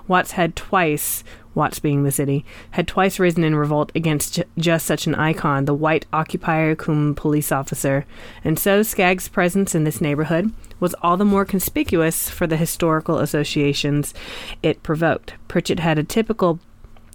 Watts 0.07 0.31
had 0.31 0.55
twice 0.55 1.23
Watts 1.55 1.79
being 1.79 2.03
the 2.03 2.11
city, 2.11 2.45
had 2.71 2.87
twice 2.87 3.19
risen 3.19 3.43
in 3.43 3.55
revolt 3.55 3.91
against 3.95 4.35
ju- 4.35 4.43
just 4.57 4.85
such 4.85 5.07
an 5.07 5.15
icon, 5.15 5.65
the 5.65 5.73
white 5.73 6.05
occupier 6.13 6.75
cum 6.75 7.15
police 7.15 7.51
officer, 7.51 8.05
and 8.43 8.59
so 8.59 8.83
Skaggs' 8.83 9.27
presence 9.27 9.73
in 9.73 9.83
this 9.83 10.01
neighborhood 10.01 10.53
was 10.79 10.95
all 11.01 11.17
the 11.17 11.25
more 11.25 11.45
conspicuous 11.45 12.29
for 12.29 12.47
the 12.47 12.57
historical 12.57 13.17
associations 13.17 14.13
it 14.63 14.83
provoked. 14.83 15.33
Pritchett 15.47 15.79
had 15.79 15.97
a 15.97 16.03
typical 16.03 16.59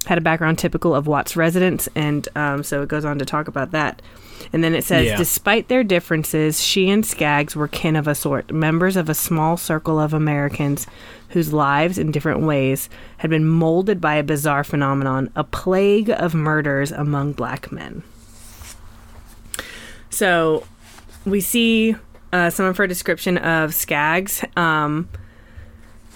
had 0.07 0.19
a 0.19 0.21
background 0.21 0.59
typical 0.59 0.95
of 0.95 1.07
Watts' 1.07 1.37
residents, 1.37 1.89
and 1.95 2.29
um, 2.37 2.63
so 2.63 2.83
it 2.83 2.89
goes 2.89 3.05
on 3.05 3.19
to 3.19 3.25
talk 3.25 3.49
about 3.49 3.71
that. 3.73 4.03
And 4.53 4.63
then 4.63 4.75
it 4.75 4.85
says, 4.85 5.07
Yeah. 5.07 5.17
despite 5.17 5.69
their 5.69 5.83
differences, 5.83 6.63
she 6.63 6.91
and 6.91 7.05
Skaggs 7.05 7.57
were 7.57 7.69
kin 7.69 7.97
of 7.97 8.07
a 8.07 8.15
sort, 8.15 8.53
members 8.53 8.97
of 8.97 9.09
a 9.09 9.15
small 9.15 9.57
circle 9.57 9.99
of 9.99 10.13
Americans 10.13 10.87
whose 11.31 11.53
lives, 11.53 11.99
in 11.99 12.11
different 12.13 12.41
ways, 12.43 12.89
had 13.19 13.31
been 13.31 13.47
molded 13.47 14.01
by 14.01 14.15
a 14.17 14.23
bizarre 14.23 14.63
phenomenon 14.63 15.31
a 15.35 15.43
plague 15.45 16.11
of 16.11 16.35
murders 16.35 16.93
among 16.93 17.33
black 17.33 17.73
men. 17.73 18.03
So 20.11 20.67
we 21.25 21.41
see 21.41 21.97
uh, 22.33 22.51
some 22.51 22.67
of 22.67 22.77
her 22.77 22.87
description 22.87 23.39
of 23.39 23.75
Skaggs 23.75 24.45
um, 24.57 25.09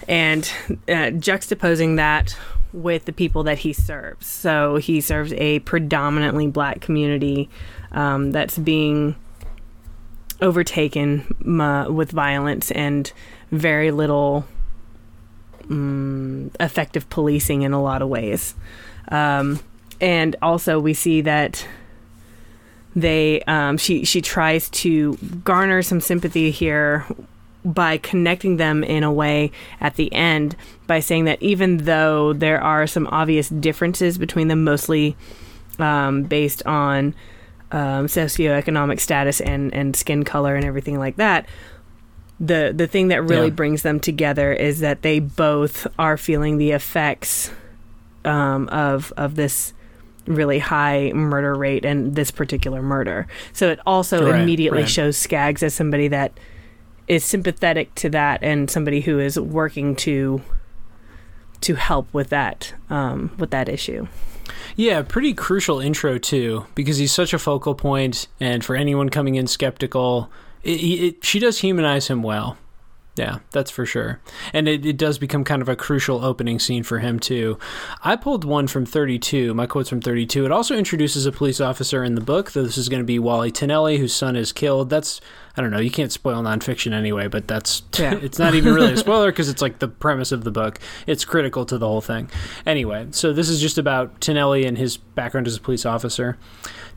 and 0.07 0.49
uh, 0.87 1.11
juxtaposing 1.17 1.97
that 1.97 2.37
with 2.71 3.05
the 3.05 3.13
people 3.13 3.43
that 3.43 3.59
he 3.59 3.73
serves. 3.73 4.27
So 4.27 4.77
he 4.77 5.01
serves 5.01 5.33
a 5.33 5.59
predominantly 5.59 6.47
black 6.47 6.81
community 6.81 7.49
um, 7.91 8.31
that's 8.31 8.57
being 8.57 9.15
overtaken 10.41 11.59
uh, 11.59 11.91
with 11.91 12.11
violence 12.11 12.71
and 12.71 13.11
very 13.51 13.91
little 13.91 14.45
um, 15.69 16.51
effective 16.59 17.09
policing 17.09 17.63
in 17.63 17.73
a 17.73 17.81
lot 17.81 18.01
of 18.01 18.09
ways. 18.09 18.55
Um, 19.09 19.59
and 20.01 20.35
also, 20.41 20.79
we 20.79 20.93
see 20.93 21.21
that 21.21 21.67
they 22.95 23.41
um, 23.43 23.77
she 23.77 24.05
she 24.05 24.21
tries 24.21 24.69
to 24.69 25.17
garner 25.43 25.81
some 25.81 25.99
sympathy 25.99 26.51
here 26.51 27.05
by 27.65 27.97
connecting 27.97 28.57
them 28.57 28.83
in 28.83 29.03
a 29.03 29.11
way 29.11 29.51
at 29.81 29.95
the 29.95 30.11
end 30.13 30.55
by 30.87 30.99
saying 30.99 31.25
that 31.25 31.41
even 31.41 31.77
though 31.77 32.31
there 32.33 32.61
are 32.61 32.87
some 32.87 33.05
obvious 33.07 33.49
differences 33.49 34.17
between 34.17 34.47
them, 34.47 34.63
mostly 34.63 35.17
um, 35.77 36.23
based 36.23 36.65
on 36.65 37.13
um, 37.71 38.07
socioeconomic 38.07 38.99
status 38.99 39.41
and, 39.41 39.73
and 39.73 39.95
skin 39.95 40.23
color 40.23 40.55
and 40.55 40.65
everything 40.65 40.97
like 40.97 41.17
that, 41.17 41.45
the 42.39 42.71
the 42.73 42.87
thing 42.87 43.09
that 43.09 43.21
really 43.23 43.47
Yeah. 43.49 43.53
brings 43.53 43.81
them 43.83 43.99
together 43.99 44.53
is 44.53 44.79
that 44.79 45.01
they 45.01 45.19
both 45.19 45.85
are 45.99 46.15
feeling 46.17 46.57
the 46.57 46.71
effects 46.71 47.51
um, 48.23 48.69
of 48.69 49.11
of 49.17 49.35
this 49.35 49.73
really 50.25 50.59
high 50.59 51.11
murder 51.13 51.55
rate 51.55 51.83
and 51.83 52.15
this 52.15 52.31
particular 52.31 52.81
murder. 52.81 53.27
So 53.51 53.69
it 53.69 53.79
also 53.85 54.31
Right, 54.31 54.39
immediately 54.39 54.81
right. 54.81 54.89
shows 54.89 55.17
Skaggs 55.17 55.63
as 55.63 55.73
somebody 55.73 56.07
that 56.09 56.31
is 57.09 57.25
sympathetic 57.25 57.93
to 57.95 58.09
that 58.11 58.41
and 58.41 58.69
somebody 58.69 59.01
who 59.01 59.19
is 59.19 59.37
working 59.37 59.95
to 59.97 60.41
to 61.61 61.75
help 61.75 62.07
with 62.13 62.29
that 62.29 62.73
um, 62.89 63.35
with 63.37 63.49
that 63.51 63.67
issue. 63.67 64.07
Yeah, 64.75 65.01
pretty 65.01 65.33
crucial 65.33 65.79
intro 65.79 66.17
too, 66.17 66.65
because 66.73 66.97
he's 66.97 67.11
such 67.11 67.33
a 67.33 67.39
focal 67.39 67.75
point, 67.75 68.27
and 68.39 68.63
for 68.63 68.75
anyone 68.75 69.09
coming 69.09 69.35
in 69.35 69.47
skeptical, 69.47 70.31
it, 70.63 70.69
it, 70.69 71.25
she 71.25 71.39
does 71.39 71.59
humanize 71.59 72.07
him 72.07 72.23
well. 72.23 72.57
Yeah, 73.15 73.39
that's 73.51 73.69
for 73.69 73.85
sure. 73.85 74.21
And 74.53 74.69
it, 74.69 74.85
it 74.85 74.97
does 74.97 75.17
become 75.19 75.43
kind 75.43 75.61
of 75.61 75.67
a 75.67 75.75
crucial 75.75 76.23
opening 76.23 76.57
scene 76.57 76.83
for 76.83 76.99
him, 76.99 77.19
too. 77.19 77.59
I 78.01 78.15
pulled 78.15 78.45
one 78.45 78.67
from 78.67 78.85
32. 78.85 79.53
My 79.53 79.67
quote's 79.67 79.89
from 79.89 79.99
32. 79.99 80.45
It 80.45 80.53
also 80.53 80.77
introduces 80.77 81.25
a 81.25 81.31
police 81.33 81.59
officer 81.59 82.01
in 82.01 82.15
the 82.15 82.21
book, 82.21 82.53
though 82.53 82.63
this 82.63 82.77
is 82.77 82.87
going 82.87 83.01
to 83.01 83.05
be 83.05 83.19
Wally 83.19 83.51
Tonelli, 83.51 83.97
whose 83.97 84.13
son 84.13 84.37
is 84.37 84.53
killed. 84.53 84.89
That's, 84.89 85.19
I 85.59 85.61
don't 85.61 85.71
know, 85.71 85.79
you 85.79 85.91
can't 85.91 86.09
spoil 86.09 86.41
nonfiction 86.41 86.93
anyway, 86.93 87.27
but 87.27 87.45
that's, 87.45 87.83
Yeah. 87.99 88.15
it's 88.15 88.39
not 88.39 88.55
even 88.55 88.73
really 88.73 88.93
a 88.93 88.97
spoiler 88.97 89.29
because 89.29 89.49
it's 89.49 89.61
like 89.61 89.79
the 89.79 89.89
premise 89.89 90.31
of 90.31 90.45
the 90.45 90.51
book. 90.51 90.79
It's 91.05 91.25
critical 91.25 91.65
to 91.65 91.77
the 91.77 91.85
whole 91.85 91.99
thing. 91.99 92.29
Anyway, 92.65 93.07
so 93.11 93.33
this 93.33 93.49
is 93.49 93.59
just 93.59 93.77
about 93.77 94.21
Tonelli 94.21 94.63
and 94.65 94.77
his 94.77 94.95
background 94.95 95.47
as 95.47 95.57
a 95.57 95.59
police 95.59 95.85
officer. 95.85 96.37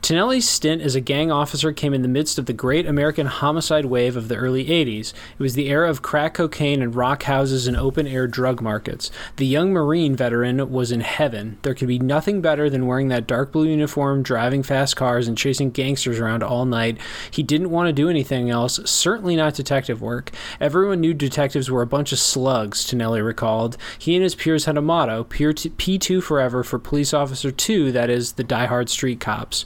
Tonelli's 0.01 0.47
stint 0.47 0.81
as 0.81 0.95
a 0.95 1.01
gang 1.01 1.29
officer 1.31 1.71
came 1.73 1.93
in 1.93 2.01
the 2.03 2.07
midst 2.09 2.37
of 2.37 2.45
the 2.45 2.51
great 2.53 2.85
American 2.85 3.25
homicide 3.27 3.85
wave 3.85 4.15
of 4.17 4.27
the 4.29 4.35
early 4.35 4.65
80s. 4.65 5.13
It 5.37 5.39
was 5.43 5.55
the 5.55 5.69
era 5.69 5.89
of 5.89 6.01
crack 6.01 6.33
cocaine 6.35 6.81
and 6.81 6.95
rock 6.95 7.23
houses 7.23 7.67
and 7.67 7.75
open 7.77 8.05
air 8.07 8.27
drug 8.27 8.61
markets. 8.61 9.11
The 9.37 9.45
young 9.45 9.71
Marine 9.71 10.15
veteran 10.15 10.71
was 10.71 10.91
in 10.91 10.99
heaven. 11.01 11.57
There 11.63 11.73
could 11.73 11.87
be 11.89 11.99
nothing 11.99 12.41
better 12.41 12.69
than 12.69 12.85
wearing 12.87 13.09
that 13.09 13.27
dark 13.27 13.51
blue 13.53 13.67
uniform, 13.67 14.23
driving 14.23 14.61
fast 14.63 14.95
cars, 14.97 15.27
and 15.27 15.37
chasing 15.37 15.71
gangsters 15.71 16.19
around 16.19 16.43
all 16.43 16.65
night. 16.65 16.97
He 17.31 17.41
didn't 17.43 17.69
want 17.71 17.87
to 17.87 17.93
do 17.93 18.09
anything 18.09 18.51
else, 18.53 18.79
certainly 18.89 19.35
not 19.35 19.55
detective 19.55 20.01
work. 20.01 20.31
Everyone 20.61 21.01
knew 21.01 21.13
detectives 21.13 21.69
were 21.69 21.81
a 21.81 21.87
bunch 21.87 22.13
of 22.13 22.19
slugs, 22.19 22.85
Tonelli 22.85 23.21
recalled. 23.21 23.75
He 23.99 24.15
and 24.15 24.23
his 24.23 24.35
peers 24.35 24.65
had 24.65 24.77
a 24.77 24.81
motto 24.81 25.25
Peer 25.25 25.51
t- 25.51 25.71
P2 25.71 26.23
forever 26.23 26.63
for 26.63 26.79
police 26.79 27.13
officer 27.13 27.51
2, 27.51 27.91
that 27.91 28.09
is, 28.09 28.33
the 28.33 28.43
diehard 28.43 28.87
street 28.87 29.19
cops. 29.19 29.65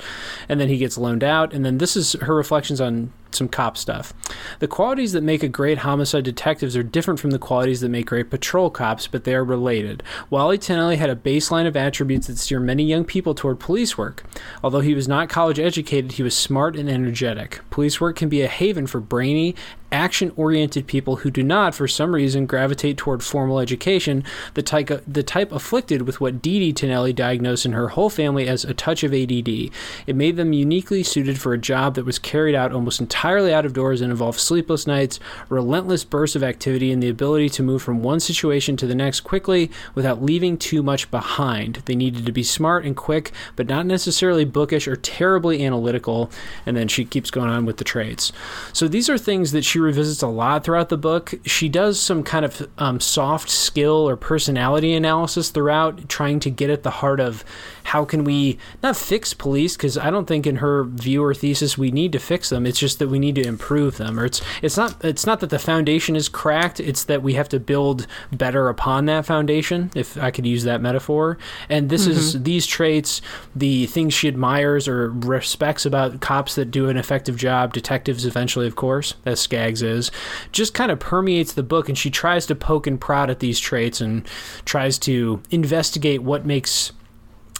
And 0.49 0.59
then 0.59 0.69
he 0.69 0.77
gets 0.77 0.97
loaned 0.97 1.23
out, 1.23 1.53
and 1.53 1.63
then 1.63 1.77
this 1.77 1.95
is 1.95 2.13
her 2.13 2.33
reflections 2.33 2.81
on 2.81 3.11
some 3.35 3.47
cop 3.47 3.77
stuff. 3.77 4.13
The 4.59 4.67
qualities 4.67 5.11
that 5.13 5.23
make 5.23 5.43
a 5.43 5.47
great 5.47 5.79
homicide 5.79 6.23
detectives 6.23 6.75
are 6.75 6.83
different 6.83 7.19
from 7.19 7.31
the 7.31 7.39
qualities 7.39 7.81
that 7.81 7.89
make 7.89 8.07
great 8.07 8.29
patrol 8.29 8.69
cops, 8.69 9.07
but 9.07 9.23
they 9.23 9.35
are 9.35 9.43
related. 9.43 10.03
Wally 10.29 10.57
Tonelli 10.57 10.97
had 10.97 11.09
a 11.09 11.15
baseline 11.15 11.67
of 11.67 11.75
attributes 11.75 12.27
that 12.27 12.37
steer 12.37 12.59
many 12.59 12.83
young 12.83 13.05
people 13.05 13.33
toward 13.33 13.59
police 13.59 13.97
work. 13.97 14.23
Although 14.63 14.81
he 14.81 14.93
was 14.93 15.07
not 15.07 15.29
college 15.29 15.59
educated, 15.59 16.13
he 16.13 16.23
was 16.23 16.35
smart 16.35 16.75
and 16.75 16.89
energetic. 16.89 17.59
Police 17.69 18.01
work 18.01 18.15
can 18.15 18.29
be 18.29 18.41
a 18.41 18.47
haven 18.47 18.87
for 18.87 18.99
brainy, 18.99 19.55
action 19.91 20.31
oriented 20.35 20.87
people 20.87 21.17
who 21.17 21.31
do 21.31 21.43
not, 21.43 21.73
for 21.73 21.87
some 21.87 22.13
reason, 22.13 22.45
gravitate 22.45 22.97
toward 22.97 23.23
formal 23.23 23.59
education, 23.59 24.23
the 24.53 24.61
type, 24.61 24.89
the 25.07 25.23
type 25.23 25.51
afflicted 25.51 26.03
with 26.03 26.19
what 26.19 26.41
Dee 26.41 26.59
Dee 26.59 26.73
Tonelli 26.73 27.13
diagnosed 27.13 27.65
in 27.65 27.71
her 27.71 27.89
whole 27.89 28.09
family 28.09 28.47
as 28.47 28.63
a 28.63 28.73
touch 28.73 29.03
of 29.03 29.13
ADD. 29.13 29.71
It 30.07 30.15
made 30.15 30.35
them 30.35 30.53
uniquely 30.53 31.03
suited 31.03 31.39
for 31.39 31.53
a 31.53 31.57
job 31.57 31.95
that 31.95 32.05
was 32.05 32.19
carried 32.19 32.55
out 32.55 32.71
almost 32.71 32.99
entirely 32.99 33.53
out 33.53 33.65
of 33.65 33.73
doors 33.73 34.01
and 34.01 34.11
involved 34.11 34.39
sleepless 34.39 34.87
nights, 34.87 35.19
relentless 35.49 36.03
bursts 36.03 36.35
of 36.35 36.43
activity, 36.43 36.91
and 36.91 37.01
the 37.01 37.09
ability 37.09 37.49
to 37.49 37.63
move 37.63 37.81
from 37.81 38.03
one 38.03 38.19
situation 38.19 38.77
to 38.77 38.87
the 38.87 38.95
next 38.95 39.21
quickly 39.21 39.71
without 39.95 40.23
leaving 40.23 40.57
too 40.57 40.83
much 40.83 41.09
behind. 41.11 41.81
They 41.85 41.95
needed 41.95 42.25
to 42.25 42.31
be 42.31 42.43
smart 42.43 42.85
and 42.85 42.95
quick, 42.95 43.31
but 43.55 43.67
not 43.67 43.85
necessarily 43.85 44.45
bookish 44.45 44.87
or 44.87 44.95
terribly 44.95 45.65
analytical. 45.65 46.29
And 46.65 46.75
then 46.75 46.87
she 46.87 47.05
keeps 47.05 47.31
going 47.31 47.49
on 47.49 47.65
with 47.65 47.77
the 47.77 47.83
traits. 47.83 48.31
So 48.73 48.87
these 48.87 49.09
are 49.09 49.17
things 49.17 49.51
that 49.51 49.65
she 49.65 49.76
revisits 49.79 50.21
a 50.21 50.27
lot 50.27 50.63
throughout 50.63 50.89
the 50.89 50.97
book. 50.97 51.33
She 51.45 51.69
does 51.69 51.99
some 51.99 52.23
kind 52.23 52.45
of 52.45 52.67
um, 52.77 52.99
soft 52.99 53.49
skill 53.49 54.07
or 54.07 54.15
personality 54.15 54.93
analysis 54.93 55.49
throughout, 55.49 56.09
trying 56.09 56.39
to 56.41 56.49
get 56.49 56.69
at 56.69 56.83
the 56.83 56.89
heart 56.89 57.19
of 57.19 57.43
how 57.87 58.03
can 58.03 58.25
we 58.25 58.57
not 58.83 58.97
fix 58.97 59.33
police 59.33 59.77
because 59.77 59.97
I 59.97 60.09
don't 60.09 60.27
think 60.27 60.45
in 60.45 60.57
her 60.57 60.83
view 60.83 61.23
or 61.23 61.33
thesis 61.33 61.77
we 61.77 61.89
need 61.89 62.11
to 62.11 62.19
fix 62.19 62.49
them. 62.49 62.65
It's 62.65 62.79
just 62.79 62.99
that 62.99 63.07
we 63.07 63.17
need 63.17 63.35
to 63.35 63.47
improve 63.47 63.95
them. 63.95 64.19
Or 64.19 64.25
it's 64.25 64.41
it's 64.61 64.75
not 64.75 65.03
it's 65.05 65.25
not 65.25 65.39
that 65.39 65.51
the 65.51 65.57
foundation 65.57 66.17
is 66.17 66.27
cracked. 66.27 66.81
It's 66.81 67.05
that 67.05 67.23
we 67.23 67.35
have 67.35 67.47
to 67.49 67.61
build 67.61 68.05
better 68.29 68.67
upon 68.67 69.05
that 69.05 69.25
foundation. 69.25 69.89
If 69.95 70.17
I 70.17 70.31
could 70.31 70.45
use 70.45 70.65
that 70.65 70.81
metaphor. 70.81 71.37
And 71.69 71.89
this 71.89 72.07
is 72.07 72.35
mm-hmm. 72.35 72.43
these 72.43 72.65
traits, 72.65 73.21
the 73.55 73.85
things 73.85 74.13
she 74.13 74.27
admires 74.27 74.89
or 74.89 75.09
respects 75.11 75.85
about 75.85 76.19
cops 76.19 76.55
that 76.55 76.71
do 76.71 76.89
an 76.89 76.97
effective 76.97 77.37
job, 77.37 77.71
detectives 77.71 78.25
eventually, 78.25 78.67
of 78.67 78.75
course, 78.75 79.13
as 79.25 79.39
Skaggs 79.39 79.81
is, 79.81 80.11
just 80.51 80.73
kind 80.73 80.91
of 80.91 80.99
permeates 80.99 81.53
the 81.53 81.63
book. 81.63 81.87
And 81.87 81.97
she 81.97 82.11
tries 82.11 82.45
to 82.47 82.55
poke 82.55 82.85
and 82.85 82.99
prod 82.99 83.29
at 83.29 83.39
these 83.39 83.61
traits 83.61 84.01
and 84.01 84.27
tries 84.65 84.99
to 84.99 85.41
investigate 85.51 86.21
what 86.21 86.45
makes 86.45 86.91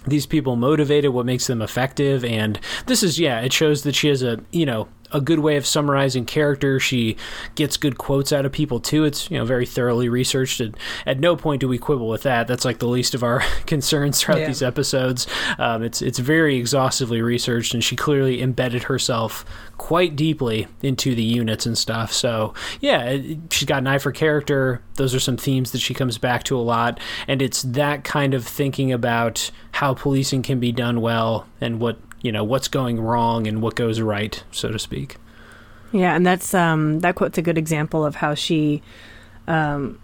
these 0.08 0.26
people 0.26 0.56
motivated 0.56 1.12
what 1.12 1.26
makes 1.26 1.48
them 1.48 1.62
effective 1.62 2.24
and 2.24 2.60
this 2.86 3.04
is 3.04 3.20
yeah 3.20 3.42
it 3.42 3.54
shows 3.54 3.84
that 3.84 3.96
she 3.96 4.08
has 4.08 4.24
a 4.24 4.40
you 4.52 4.66
know 4.66 4.88
a 5.12 5.22
good 5.22 5.40
way 5.40 5.56
of 5.58 5.66
summarizing 5.66 6.26
character. 6.26 6.80
She 6.80 7.16
gets 7.56 7.78
good 7.78 7.98
quotes 7.98 8.32
out 8.34 8.46
of 8.46 8.52
people 8.52 8.80
too. 8.80 9.04
It's 9.06 9.30
you 9.32 9.38
know 9.38 9.46
very 9.46 9.66
thoroughly 9.66 10.10
researched. 10.10 10.60
And 10.60 10.76
at 11.06 11.20
no 11.20 11.36
point 11.36 11.62
do 11.62 11.68
we 11.68 11.78
quibble 11.78 12.08
with 12.10 12.24
that. 12.24 12.48
That's 12.48 12.66
like 12.66 12.80
the 12.80 12.88
least 12.88 13.14
of 13.16 13.24
our 13.24 13.40
concerns 13.66 14.20
throughout 14.22 14.40
Yeah. 14.42 14.48
these 14.48 14.62
episodes. 14.62 15.28
Um, 15.58 15.84
it's 15.84 16.02
it's 16.02 16.20
very 16.20 16.58
exhaustively 16.58 17.22
researched, 17.22 17.74
and 17.74 17.84
she 17.84 17.96
clearly 17.96 18.42
embedded 18.42 18.84
herself 18.84 19.46
quite 19.78 20.16
deeply 20.16 20.68
into 20.82 21.14
the 21.14 21.22
units 21.24 21.66
and 21.66 21.78
stuff. 21.78 22.12
So 22.12 22.54
yeah, 22.82 23.04
it, 23.04 23.38
she's 23.52 23.68
got 23.68 23.80
an 23.80 23.88
eye 23.88 24.00
for 24.00 24.12
character. 24.12 24.82
Those 24.96 25.14
are 25.14 25.20
some 25.20 25.38
themes 25.38 25.72
that 25.72 25.82
she 25.82 25.94
comes 25.94 26.18
back 26.18 26.44
to 26.46 26.58
a 26.58 26.62
lot, 26.62 27.00
and 27.28 27.42
it's 27.42 27.62
that 27.64 28.04
kind 28.04 28.34
of 28.34 28.46
thinking 28.46 28.92
about 28.92 29.52
how 29.74 29.94
policing 29.94 30.42
can 30.42 30.60
be 30.60 30.72
done 30.72 31.02
well 31.02 31.46
and 31.62 31.80
what 31.80 31.98
you 32.22 32.32
know 32.32 32.44
what's 32.44 32.68
going 32.68 33.00
wrong 33.00 33.48
and 33.48 33.62
what 33.62 33.76
goes 33.76 34.02
right, 34.02 34.44
so 34.52 34.72
to 34.72 34.80
speak. 34.80 35.18
Yeah, 35.92 36.16
and 36.16 36.26
that's 36.26 36.54
um, 36.54 37.00
that 37.02 37.16
quote's 37.16 37.38
a 37.38 37.42
good 37.42 37.58
example 37.58 38.04
of 38.06 38.16
how 38.16 38.34
she 38.34 38.82
um, 39.48 40.00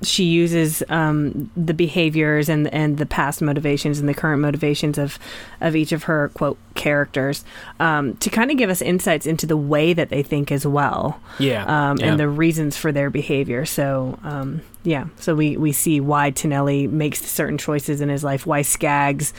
she 0.00 0.24
uses 0.24 0.82
um, 0.88 1.50
the 1.56 1.74
behaviors 1.74 2.48
and 2.48 2.72
and 2.72 2.98
the 2.98 3.04
past 3.06 3.42
motivations 3.42 3.98
and 3.98 4.08
the 4.08 4.14
current 4.14 4.40
motivations 4.40 4.96
of 4.96 5.18
of 5.60 5.74
each 5.74 5.90
of 5.92 6.04
her 6.04 6.30
quote 6.34 6.56
characters 6.74 7.44
um, 7.80 8.14
to 8.18 8.30
kind 8.30 8.50
of 8.50 8.56
give 8.56 8.70
us 8.70 8.80
insights 8.80 9.26
into 9.26 9.44
the 9.44 9.56
way 9.56 9.92
that 9.92 10.08
they 10.08 10.22
think 10.22 10.52
as 10.52 10.64
well 10.64 11.20
Yeah, 11.40 11.64
um, 11.90 11.98
yeah. 11.98 12.06
and 12.06 12.20
the 12.20 12.28
reasons 12.28 12.76
for 12.76 12.92
their 12.92 13.10
behavior. 13.10 13.66
So 13.66 14.18
um, 14.22 14.62
yeah, 14.84 15.06
so 15.18 15.34
we 15.34 15.56
we 15.56 15.72
see 15.72 16.00
why 16.00 16.30
Tonelli 16.30 16.86
makes 16.86 17.20
certain 17.20 17.58
choices 17.58 18.00
in 18.00 18.08
his 18.08 18.22
life, 18.22 18.46
why 18.46 18.62
Skaggs 18.62 19.34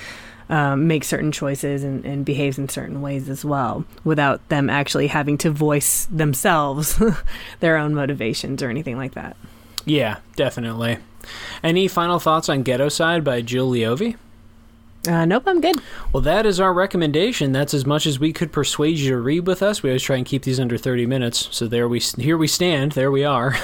um, 0.49 0.87
makes 0.87 1.07
certain 1.07 1.31
choices 1.31 1.83
and, 1.83 2.03
and 2.05 2.25
behaves 2.25 2.57
in 2.57 2.67
certain 2.69 3.01
ways 3.01 3.29
as 3.29 3.45
well, 3.45 3.85
without 4.03 4.47
them 4.49 4.69
actually 4.69 5.07
having 5.07 5.37
to 5.39 5.51
voice 5.51 6.05
themselves 6.05 7.01
their 7.59 7.77
own 7.77 7.93
motivations 7.93 8.61
or 8.63 8.69
anything 8.69 8.97
like 8.97 9.13
that. 9.13 9.37
yeah, 9.85 10.17
definitely. 10.35 10.97
Any 11.63 11.87
final 11.87 12.19
thoughts 12.19 12.49
on 12.49 12.63
Ghettoside 12.63 13.23
by 13.23 13.41
Jill 13.41 13.69
Leovy? 13.69 14.15
Uh, 15.07 15.23
nope, 15.23 15.43
I'm 15.47 15.61
good. 15.61 15.77
Well, 16.11 16.21
that 16.23 16.45
is 16.45 16.59
our 16.59 16.73
recommendation. 16.73 17.53
That's 17.53 17.73
as 17.73 17.85
much 17.85 18.05
as 18.05 18.19
we 18.19 18.33
could 18.33 18.51
persuade 18.51 18.97
you 18.97 19.11
to 19.11 19.17
read 19.17 19.47
with 19.47 19.63
us. 19.63 19.81
We 19.81 19.91
always 19.91 20.03
try 20.03 20.17
and 20.17 20.25
keep 20.25 20.43
these 20.43 20.59
under 20.59 20.77
30 20.77 21.05
minutes. 21.05 21.47
So 21.51 21.67
there 21.67 21.87
we 21.87 22.01
here 22.17 22.37
we 22.37 22.47
stand. 22.47 22.91
There 22.91 23.09
we 23.09 23.23
are. 23.23 23.51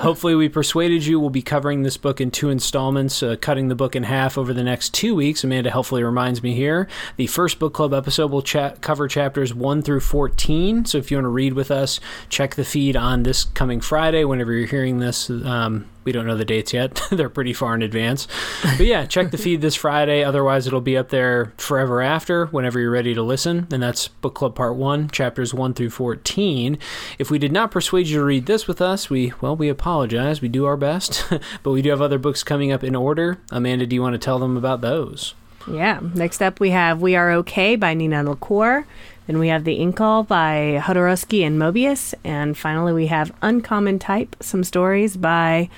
Hopefully 0.00 0.34
we 0.34 0.50
persuaded 0.50 1.06
you. 1.06 1.18
We'll 1.18 1.30
be 1.30 1.40
covering 1.40 1.84
this 1.84 1.96
book 1.96 2.20
in 2.20 2.30
two 2.30 2.50
installments, 2.50 3.22
uh, 3.22 3.36
cutting 3.40 3.68
the 3.68 3.74
book 3.74 3.96
in 3.96 4.02
half 4.02 4.36
over 4.36 4.52
the 4.52 4.62
next 4.62 4.92
2 4.92 5.14
weeks. 5.14 5.42
Amanda 5.42 5.70
helpfully 5.70 6.02
reminds 6.02 6.42
me 6.42 6.54
here. 6.54 6.86
The 7.16 7.28
first 7.28 7.58
book 7.58 7.72
club 7.72 7.94
episode 7.94 8.30
will 8.30 8.42
chat 8.42 8.82
cover 8.82 9.08
chapters 9.08 9.54
1 9.54 9.82
through 9.82 10.00
14. 10.00 10.84
So 10.84 10.98
if 10.98 11.10
you 11.10 11.16
want 11.16 11.24
to 11.24 11.30
read 11.30 11.54
with 11.54 11.70
us, 11.70 11.98
check 12.28 12.56
the 12.56 12.64
feed 12.64 12.94
on 12.94 13.22
this 13.22 13.44
coming 13.44 13.80
Friday 13.80 14.24
whenever 14.24 14.52
you're 14.52 14.66
hearing 14.66 14.98
this 14.98 15.30
um, 15.30 15.86
we 16.04 16.12
don't 16.12 16.26
know 16.26 16.36
the 16.36 16.44
dates 16.44 16.72
yet. 16.72 17.00
They're 17.10 17.28
pretty 17.28 17.52
far 17.52 17.74
in 17.74 17.82
advance. 17.82 18.26
But 18.62 18.86
yeah, 18.86 19.06
check 19.06 19.30
the 19.30 19.38
feed 19.38 19.60
this 19.60 19.74
Friday. 19.74 20.24
Otherwise, 20.24 20.66
it'll 20.66 20.80
be 20.80 20.96
up 20.96 21.10
there 21.10 21.52
forever 21.58 22.00
after, 22.00 22.46
whenever 22.46 22.80
you're 22.80 22.90
ready 22.90 23.14
to 23.14 23.22
listen. 23.22 23.66
And 23.70 23.82
that's 23.82 24.08
Book 24.08 24.34
Club 24.34 24.54
Part 24.54 24.76
1, 24.76 25.10
chapters 25.10 25.52
1 25.52 25.74
through 25.74 25.90
14. 25.90 26.78
If 27.18 27.30
we 27.30 27.38
did 27.38 27.52
not 27.52 27.70
persuade 27.70 28.06
you 28.06 28.18
to 28.18 28.24
read 28.24 28.46
this 28.46 28.66
with 28.66 28.80
us, 28.80 29.10
we, 29.10 29.32
well, 29.40 29.56
we 29.56 29.68
apologize. 29.68 30.40
We 30.40 30.48
do 30.48 30.64
our 30.64 30.76
best. 30.76 31.24
but 31.62 31.70
we 31.70 31.82
do 31.82 31.90
have 31.90 32.02
other 32.02 32.18
books 32.18 32.42
coming 32.42 32.72
up 32.72 32.82
in 32.82 32.94
order. 32.94 33.38
Amanda, 33.50 33.86
do 33.86 33.94
you 33.94 34.02
want 34.02 34.14
to 34.14 34.18
tell 34.18 34.38
them 34.38 34.56
about 34.56 34.80
those? 34.80 35.34
Yeah. 35.66 36.00
Next 36.14 36.40
up, 36.40 36.60
we 36.60 36.70
have 36.70 37.02
We 37.02 37.16
Are 37.16 37.32
Okay 37.32 37.76
by 37.76 37.94
Nina 37.94 38.22
LaCour. 38.22 38.86
Then 39.28 39.38
we 39.38 39.48
have 39.48 39.64
The 39.64 39.78
Incal 39.78 40.26
by 40.26 40.82
Jodorowsky 40.82 41.46
and 41.46 41.58
Moebius. 41.60 42.14
And 42.24 42.56
finally, 42.56 42.94
we 42.94 43.06
have 43.08 43.30
Uncommon 43.42 43.98
Type, 43.98 44.34
some 44.40 44.64
stories 44.64 45.18
by 45.18 45.68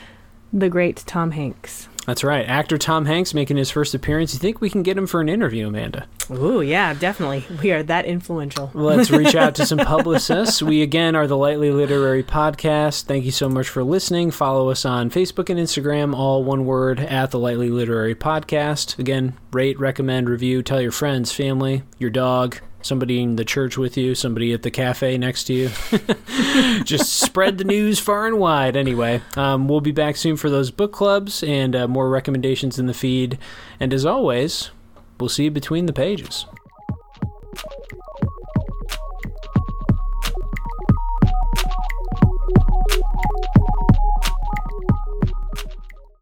the 0.52 0.68
great 0.68 1.02
Tom 1.04 1.32
Hanks. 1.32 1.88
That's 2.06 2.24
right. 2.24 2.46
Actor 2.46 2.78
Tom 2.78 3.06
Hanks 3.06 3.34
making 3.34 3.56
his 3.56 3.70
first 3.70 3.92
appearance. 3.92 4.32
You 4.32 4.38
think 4.38 4.60
we 4.60 4.70
can 4.70 4.82
get 4.82 4.96
him 4.96 5.06
for 5.06 5.20
an 5.20 5.28
interview, 5.28 5.66
Amanda? 5.66 6.06
Ooh, 6.30 6.60
yeah, 6.60 6.94
definitely. 6.94 7.44
We 7.60 7.72
are 7.72 7.82
that 7.82 8.06
influential. 8.06 8.70
Let's 8.72 9.10
reach 9.12 9.34
out 9.34 9.56
to 9.56 9.66
some 9.66 9.78
publicists. 9.78 10.62
We 10.62 10.82
again 10.82 11.14
are 11.14 11.26
the 11.26 11.36
Lightly 11.36 11.70
Literary 11.70 12.22
Podcast. 12.22 13.04
Thank 13.04 13.24
you 13.24 13.30
so 13.32 13.48
much 13.48 13.68
for 13.68 13.82
listening. 13.82 14.30
Follow 14.30 14.70
us 14.70 14.84
on 14.84 15.10
Facebook 15.10 15.50
and 15.50 15.58
Instagram, 15.58 16.14
all 16.14 16.42
one 16.44 16.64
word 16.64 17.00
at 17.00 17.32
the 17.32 17.38
Lightly 17.38 17.68
Literary 17.68 18.14
Podcast. 18.14 18.98
Again, 18.98 19.36
rate, 19.52 19.78
recommend, 19.78 20.28
review, 20.28 20.62
tell 20.62 20.80
your 20.80 20.92
friends, 20.92 21.32
family, 21.32 21.82
your 21.98 22.10
dog, 22.10 22.60
somebody 22.82 23.22
in 23.22 23.36
the 23.36 23.44
church 23.44 23.76
with 23.76 23.96
you, 23.96 24.14
somebody 24.14 24.52
at 24.52 24.62
the 24.62 24.70
cafe 24.70 25.18
next 25.18 25.44
to 25.44 25.52
you. 25.52 25.70
Just 26.84 27.12
spread 27.12 27.58
the 27.58 27.64
news 27.64 27.98
far 27.98 28.26
and 28.26 28.38
wide. 28.38 28.76
Anyway, 28.76 29.22
um, 29.36 29.68
we'll 29.68 29.80
be 29.80 29.92
back 29.92 30.16
soon 30.16 30.36
for 30.36 30.50
those 30.50 30.70
book 30.70 30.92
clubs 30.92 31.42
and 31.42 31.74
uh, 31.76 31.88
more 31.88 32.08
recommendations 32.08 32.78
in 32.78 32.86
the 32.86 32.94
feed. 32.94 33.38
And 33.78 33.92
as 33.92 34.06
always, 34.06 34.70
we'll 35.18 35.28
see 35.28 35.44
you 35.44 35.50
between 35.50 35.86
the 35.86 35.92
pages. 35.92 36.46